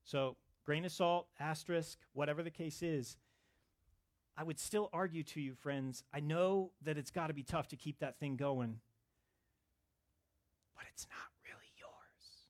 [0.04, 3.16] So grain of salt, asterisk, whatever the case is,
[4.36, 7.68] I would still argue to you, friends, I know that it's got to be tough
[7.68, 8.80] to keep that thing going,
[10.74, 12.46] but it's not really yours.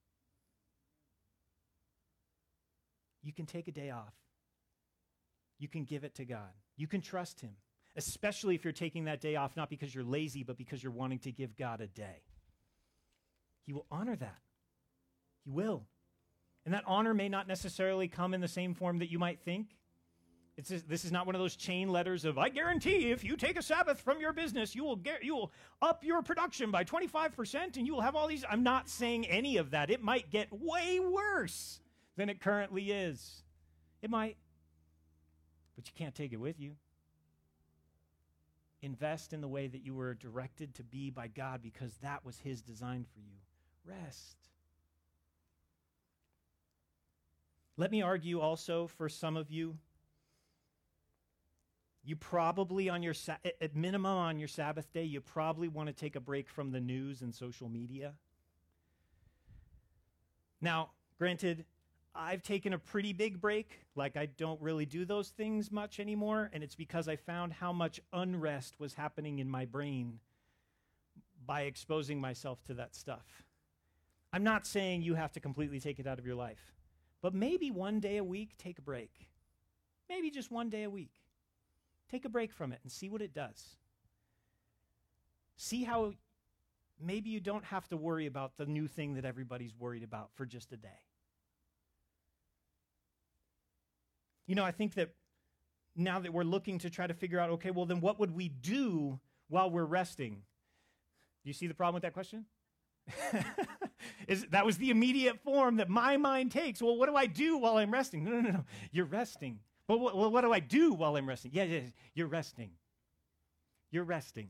[3.22, 4.14] You can take a day off,
[5.58, 7.56] you can give it to God, you can trust Him,
[7.96, 11.18] especially if you're taking that day off not because you're lazy, but because you're wanting
[11.20, 12.22] to give God a day.
[13.64, 14.38] He will honor that.
[15.44, 15.84] He will.
[16.64, 19.68] And that honor may not necessarily come in the same form that you might think.
[20.56, 23.58] It's this is not one of those chain letters of I guarantee if you take
[23.58, 27.78] a Sabbath from your business, you will get you will up your production by 25%
[27.78, 29.90] and you will have all these I'm not saying any of that.
[29.90, 31.80] It might get way worse
[32.16, 33.42] than it currently is.
[34.02, 34.36] It might.
[35.74, 36.76] But you can't take it with you.
[38.82, 42.38] Invest in the way that you were directed to be by God because that was
[42.38, 43.38] his design for you.
[43.86, 44.36] Rest.
[47.76, 49.76] Let me argue also for some of you
[52.04, 53.14] you probably on your
[53.44, 56.80] at minimum on your sabbath day you probably want to take a break from the
[56.80, 58.14] news and social media.
[60.60, 61.64] Now granted
[62.14, 63.86] i've taken a pretty big break.
[63.94, 67.72] Like i don't really do those things much anymore and it's because i found how
[67.72, 70.18] much unrest was happening in my brain
[71.46, 73.44] by exposing myself to that stuff.
[74.32, 76.72] I'm not saying you have to completely take it out of your life
[77.22, 79.28] but maybe one day a week take a break
[80.10, 81.22] maybe just one day a week
[82.12, 83.76] Take a break from it and see what it does.
[85.56, 86.12] See how
[87.00, 90.44] maybe you don't have to worry about the new thing that everybody's worried about for
[90.44, 90.88] just a day.
[94.46, 95.14] You know, I think that
[95.96, 98.50] now that we're looking to try to figure out, okay, well, then what would we
[98.50, 99.18] do
[99.48, 100.42] while we're resting?
[101.44, 102.44] Do you see the problem with that question?
[104.28, 106.80] Is, that was the immediate form that my mind takes.
[106.80, 108.24] Well, what do I do while I'm resting?
[108.24, 108.64] No, no, no, no.
[108.90, 109.60] You're resting.
[109.88, 111.50] Well, what, well, what do I do while I'm resting?
[111.54, 111.80] Yeah, yeah,
[112.14, 112.70] you're resting.
[113.90, 114.48] You're resting.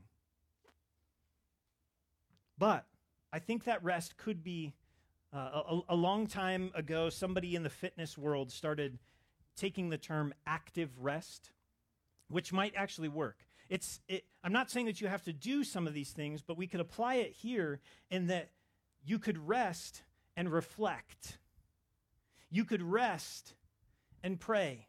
[2.57, 2.85] But
[3.31, 4.73] I think that rest could be
[5.33, 8.99] uh, a, a long time ago, somebody in the fitness world started
[9.55, 11.51] taking the term active rest,
[12.29, 13.37] which might actually work.
[13.69, 16.57] It's, it, I'm not saying that you have to do some of these things, but
[16.57, 17.79] we could apply it here
[18.11, 18.51] in that
[19.05, 20.03] you could rest
[20.35, 21.37] and reflect.
[22.49, 23.53] You could rest
[24.23, 24.87] and pray.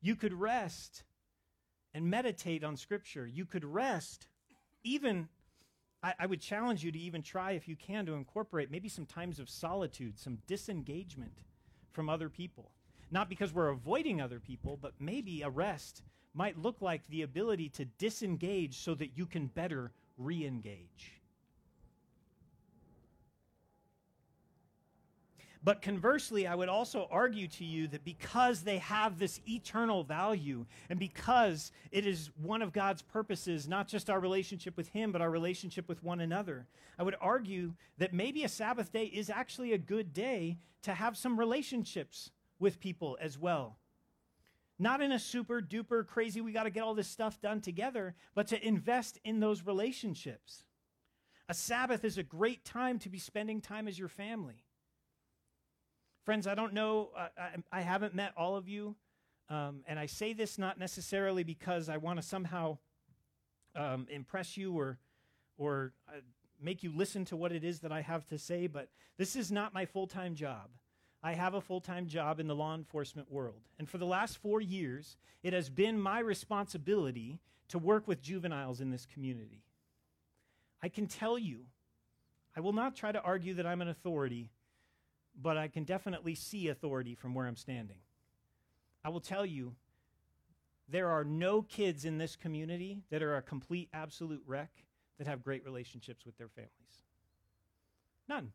[0.00, 1.04] You could rest
[1.92, 3.26] and meditate on Scripture.
[3.26, 4.28] You could rest,
[4.82, 5.28] even,
[6.02, 9.06] I, I, would challenge you to even try, if you can, to incorporate maybe some
[9.06, 11.42] times of solitude, some disengagement
[11.90, 12.70] from other people.
[13.10, 16.02] Not because we're avoiding other people, but maybe a rest
[16.32, 21.19] might look like the ability to disengage so that you can better re engage.
[25.62, 30.64] But conversely, I would also argue to you that because they have this eternal value
[30.88, 35.20] and because it is one of God's purposes, not just our relationship with Him, but
[35.20, 36.66] our relationship with one another,
[36.98, 41.16] I would argue that maybe a Sabbath day is actually a good day to have
[41.16, 43.76] some relationships with people as well.
[44.78, 48.14] Not in a super duper crazy, we got to get all this stuff done together,
[48.34, 50.64] but to invest in those relationships.
[51.50, 54.64] A Sabbath is a great time to be spending time as your family.
[56.24, 57.28] Friends, I don't know, I,
[57.72, 58.94] I, haven't met all of you,
[59.48, 62.78] um, and I say this not necessarily because I want to somehow
[63.74, 64.98] um, impress you or,
[65.56, 66.20] or uh,
[66.60, 69.50] make you listen to what it is that I have to say, but this is
[69.50, 70.68] not my full time job.
[71.22, 73.62] I have a full time job in the law enforcement world.
[73.78, 78.80] And for the last four years, it has been my responsibility to work with juveniles
[78.80, 79.62] in this community.
[80.82, 81.66] I can tell you,
[82.56, 84.50] I will not try to argue that I'm an authority
[85.40, 87.98] but I can definitely see authority from where I'm standing.
[89.04, 89.74] I will tell you,
[90.88, 94.70] there are no kids in this community that are a complete, absolute wreck
[95.18, 96.70] that have great relationships with their families.
[98.28, 98.52] None.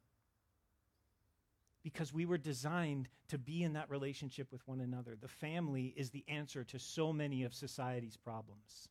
[1.84, 5.16] Because we were designed to be in that relationship with one another.
[5.20, 8.90] The family is the answer to so many of society's problems.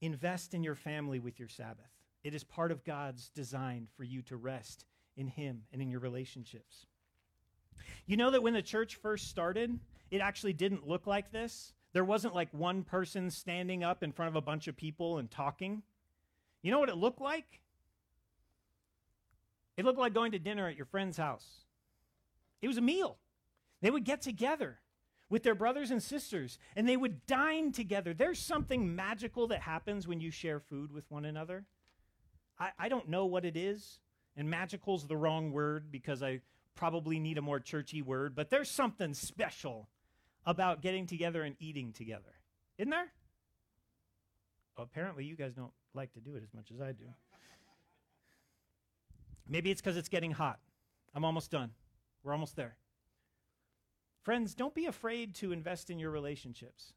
[0.00, 1.90] Invest in your family with your Sabbath.
[2.22, 4.84] It is part of God's design for you to rest
[5.16, 6.86] in Him and in your relationships.
[8.06, 9.78] You know that when the church first started,
[10.10, 11.72] it actually didn't look like this.
[11.92, 15.30] There wasn't like one person standing up in front of a bunch of people and
[15.30, 15.82] talking.
[16.62, 17.60] You know what it looked like?
[19.76, 21.46] It looked like going to dinner at your friend's house.
[22.62, 23.18] It was a meal.
[23.82, 24.78] They would get together
[25.28, 28.14] with their brothers and sisters and they would dine together.
[28.14, 31.64] There's something magical that happens when you share food with one another.
[32.58, 33.98] I, I don't know what it is.
[34.36, 36.40] And magical's the wrong word because I
[36.74, 39.88] probably need a more churchy word, but there's something special
[40.44, 42.34] about getting together and eating together.
[42.78, 43.12] Isn't there?
[44.76, 47.06] Well, apparently, you guys don't like to do it as much as I do.
[49.48, 50.58] Maybe it's because it's getting hot.
[51.14, 51.70] I'm almost done.
[52.22, 52.76] We're almost there.
[54.22, 56.92] Friends, don't be afraid to invest in your relationships.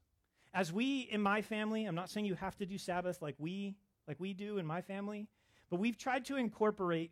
[0.53, 3.75] As we in my family, I'm not saying you have to do Sabbath like we
[4.07, 5.27] like we do in my family,
[5.69, 7.11] but we've tried to incorporate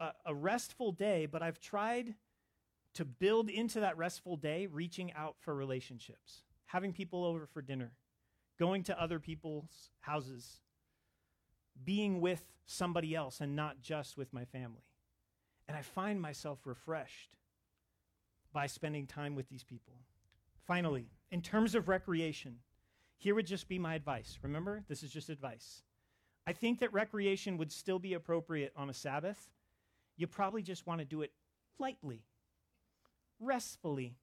[0.00, 2.14] a, a restful day, but I've tried
[2.94, 7.92] to build into that restful day reaching out for relationships, having people over for dinner,
[8.58, 10.60] going to other people's houses,
[11.84, 14.84] being with somebody else and not just with my family.
[15.68, 17.36] And I find myself refreshed
[18.52, 19.94] by spending time with these people.
[20.66, 22.56] Finally, in terms of recreation,
[23.18, 24.38] here would just be my advice.
[24.42, 25.82] Remember, this is just advice.
[26.46, 29.50] I think that recreation would still be appropriate on a Sabbath,
[30.16, 31.32] you probably just want to do it
[31.78, 32.22] lightly,
[33.38, 34.16] restfully.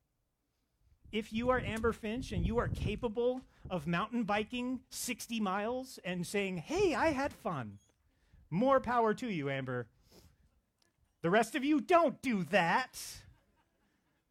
[1.12, 6.26] If you are Amber Finch and you are capable of mountain biking 60 miles and
[6.26, 7.78] saying, hey, I had fun,
[8.50, 9.88] more power to you, Amber.
[11.22, 13.00] The rest of you, don't do that.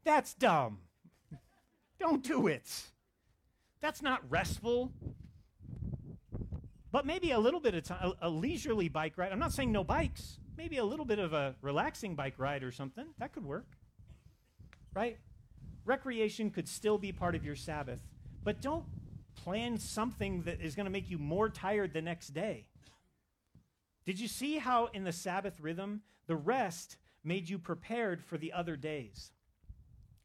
[0.04, 0.78] That's dumb.
[2.00, 2.68] Don't do it.
[3.80, 4.92] That's not restful.
[6.90, 9.32] But maybe a little bit of time, a, a leisurely bike ride.
[9.32, 12.70] I'm not saying no bikes maybe a little bit of a relaxing bike ride or
[12.70, 13.06] something.
[13.18, 13.66] That could work.
[14.94, 15.18] Right?
[15.84, 17.98] Recreation could still be part of your Sabbath,
[18.44, 18.84] but don't
[19.34, 22.66] plan something that is going to make you more tired the next day.
[24.06, 28.52] Did you see how in the Sabbath rhythm, the rest made you prepared for the
[28.52, 29.32] other days?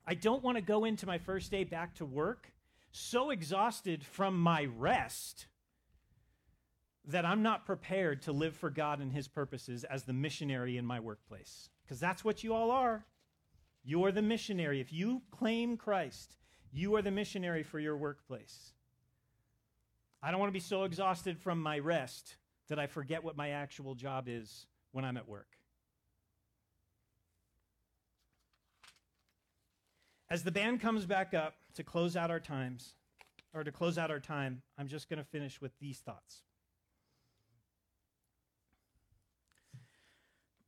[0.06, 2.52] I don't want to go into my first day back to work
[2.92, 5.48] so exhausted from my rest
[7.08, 10.86] that I'm not prepared to live for God and His purposes as the missionary in
[10.86, 11.70] my workplace.
[11.84, 13.05] Because that's what you all are.
[13.84, 14.82] You're the missionary.
[14.82, 16.36] If you claim Christ,
[16.72, 18.74] you are the missionary for your workplace.
[20.22, 22.36] I don't want to be so exhausted from my rest
[22.68, 25.47] that I forget what my actual job is when I'm at work.
[30.30, 32.95] As the band comes back up to close out our times,
[33.53, 36.41] or to close out our time, I'm just going to finish with these thoughts.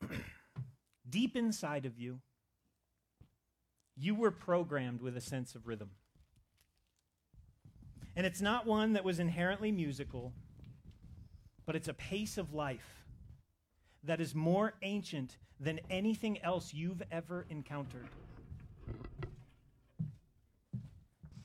[1.10, 2.20] deep inside of you,
[3.95, 5.89] you were programmed with a sense of rhythm.
[8.16, 10.34] And it's not one that was inherently musical,
[11.66, 13.06] but it's a pace of life
[14.04, 18.08] that is more ancient than anything else you've ever encountered.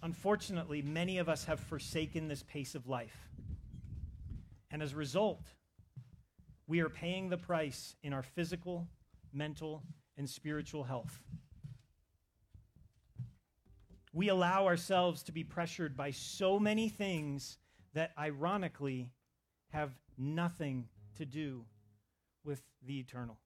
[0.03, 3.29] Unfortunately, many of us have forsaken this pace of life.
[4.71, 5.43] And as a result,
[6.67, 8.89] we are paying the price in our physical
[9.35, 9.83] mental,
[10.17, 11.21] and spiritual health.
[14.13, 17.59] We allow ourselves to be pressured by so many things
[17.95, 19.11] that ironically
[19.73, 21.65] have nothing to do
[22.45, 23.39] with the eternal.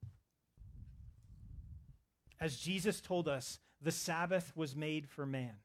[2.39, 5.55] As Jesus told us, the Sabbath was made for man.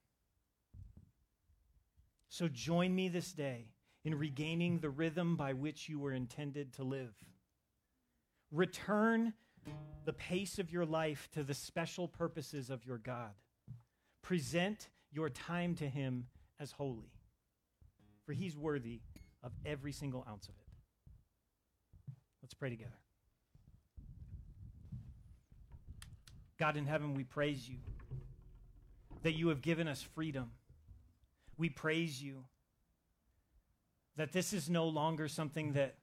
[2.30, 3.66] So join me this day
[4.04, 7.14] in regaining the rhythm by which you were intended to live.
[8.50, 9.32] Return
[10.04, 13.32] the pace of your life to the special purposes of your God.
[14.22, 16.26] Present your time to Him
[16.60, 17.12] as holy,
[18.26, 19.00] for He's worthy
[19.42, 22.14] of every single ounce of it.
[22.42, 22.90] Let's pray together.
[26.58, 27.78] God in heaven, we praise you
[29.22, 30.52] that you have given us freedom.
[31.56, 32.44] We praise you
[34.16, 35.96] that this is no longer something that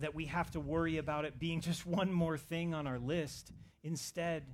[0.00, 3.52] that we have to worry about it being just one more thing on our list.
[3.82, 4.44] Instead,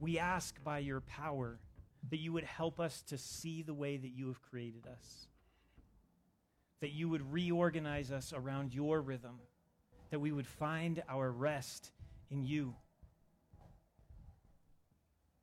[0.00, 1.58] we ask by your power
[2.10, 5.28] that you would help us to see the way that you have created us.
[6.80, 9.38] That you would reorganize us around your rhythm.
[10.10, 11.92] That we would find our rest
[12.30, 12.74] in you.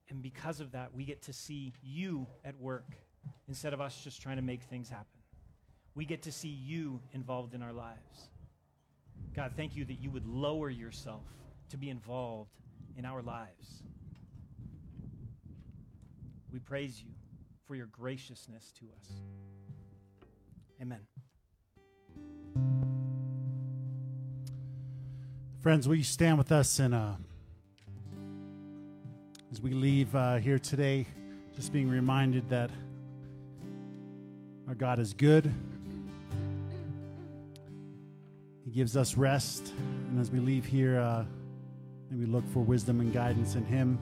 [0.09, 2.95] And because of that, we get to see you at work
[3.47, 5.05] instead of us just trying to make things happen.
[5.95, 8.29] We get to see you involved in our lives.
[9.35, 11.23] God, thank you that you would lower yourself
[11.69, 12.51] to be involved
[12.97, 13.83] in our lives.
[16.51, 17.11] We praise you
[17.67, 19.11] for your graciousness to us.
[20.81, 20.99] Amen.
[25.59, 27.11] Friends, will you stand with us and uh,
[29.51, 31.05] as we leave uh, here today,
[31.55, 32.69] just being reminded that
[34.67, 35.51] our God is good.
[38.69, 39.73] He gives us rest.
[40.09, 41.25] And as we leave here, uh,
[42.11, 43.97] maybe look for wisdom and guidance in Him.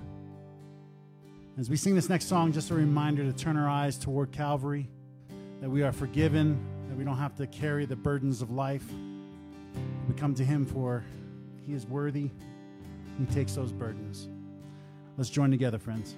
[1.58, 4.90] As we sing this next song, just a reminder to turn our eyes toward Calvary,
[5.62, 6.60] that we are forgiven,
[6.90, 8.84] that we don't have to carry the burdens of life.
[10.06, 11.06] We come to Him for
[11.66, 12.30] He is worthy.
[13.18, 14.28] He takes those burdens.
[15.16, 16.18] Let's join together, friends.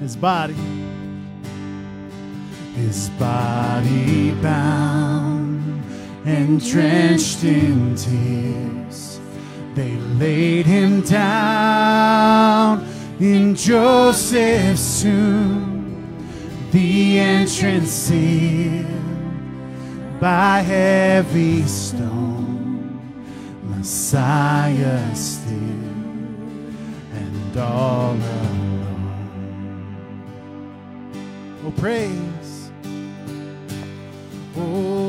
[0.00, 0.54] his body,
[2.74, 5.84] his body bound
[6.24, 9.20] and drenched in tears.
[9.74, 12.86] They laid him down
[13.20, 16.16] in Joseph's tomb,
[16.72, 18.86] the entrance sealed
[20.18, 22.40] by heavy stone.
[23.64, 25.54] Messiah still
[27.12, 28.69] and all alone.
[31.62, 32.70] Oh, praise.
[34.56, 34.99] Oh,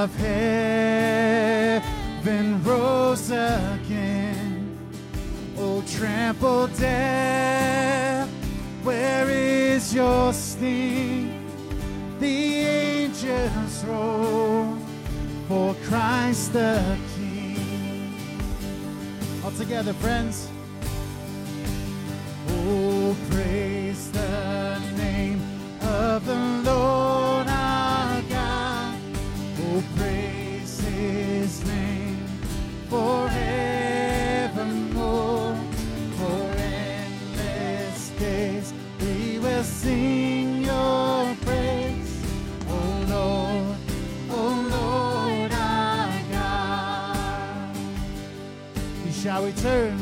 [0.00, 1.84] of Heaven
[2.64, 4.78] rose again.
[5.58, 8.30] Oh, trample death,
[8.82, 11.44] where is your sting?
[12.18, 14.78] The angels roll
[15.46, 18.14] for Christ the King.
[19.44, 20.49] All together, friends.
[49.50, 49.98] Return.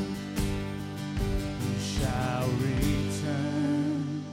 [1.64, 4.24] He shall return.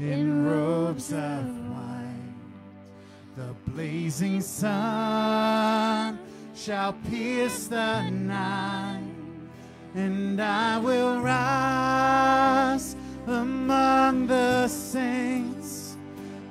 [0.00, 2.34] in robes of white.
[3.36, 6.18] The blazing sun
[6.54, 9.02] shall pierce the night,
[9.94, 12.96] and I will rise
[13.26, 15.96] among the saints,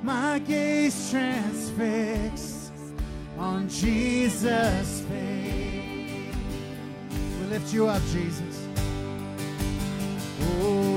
[0.01, 2.71] my gaze transfixed
[3.37, 4.96] on Jesus'
[7.49, 8.67] lift you up, Jesus.
[10.41, 10.96] Oh,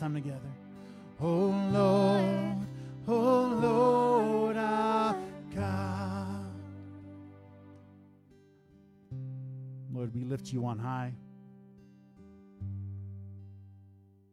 [0.00, 0.40] time together.
[1.20, 2.66] Oh Lord,
[3.06, 5.14] oh Lord our
[5.54, 6.46] God.
[9.92, 11.12] Lord, we lift you on high.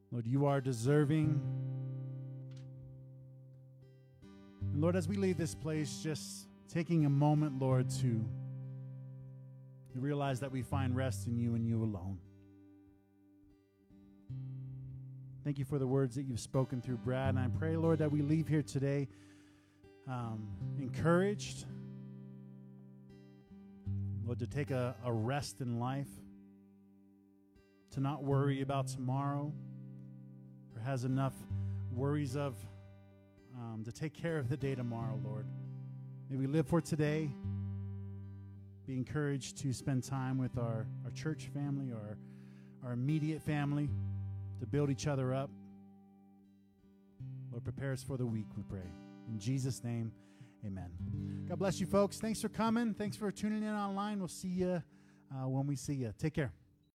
[0.10, 1.42] Lord, you are deserving.
[4.72, 8.26] And Lord, as we leave this place, just taking a moment, Lord, to
[9.96, 12.20] realize that we find rest in you and you alone.
[15.48, 17.30] Thank you for the words that you've spoken through Brad.
[17.30, 19.08] And I pray, Lord, that we leave here today
[20.06, 20.46] um,
[20.78, 21.66] encouraged,
[24.26, 26.10] Lord, to take a, a rest in life,
[27.92, 29.54] to not worry about tomorrow,
[30.76, 31.34] or has enough
[31.94, 32.58] worries of
[33.56, 35.46] um, to take care of the day tomorrow, Lord.
[36.30, 37.32] May we live for today,
[38.86, 42.18] be encouraged to spend time with our, our church family or
[42.84, 43.90] our immediate family
[44.60, 45.50] to build each other up.
[47.52, 48.90] Lord, prepare us for the week, we pray.
[49.30, 50.12] In Jesus' name,
[50.66, 50.90] amen.
[51.48, 52.20] God bless you, folks.
[52.20, 52.94] Thanks for coming.
[52.94, 54.20] Thanks for tuning in online.
[54.20, 54.84] We'll see you
[55.32, 56.14] uh, when we see you.
[56.18, 56.52] Take care.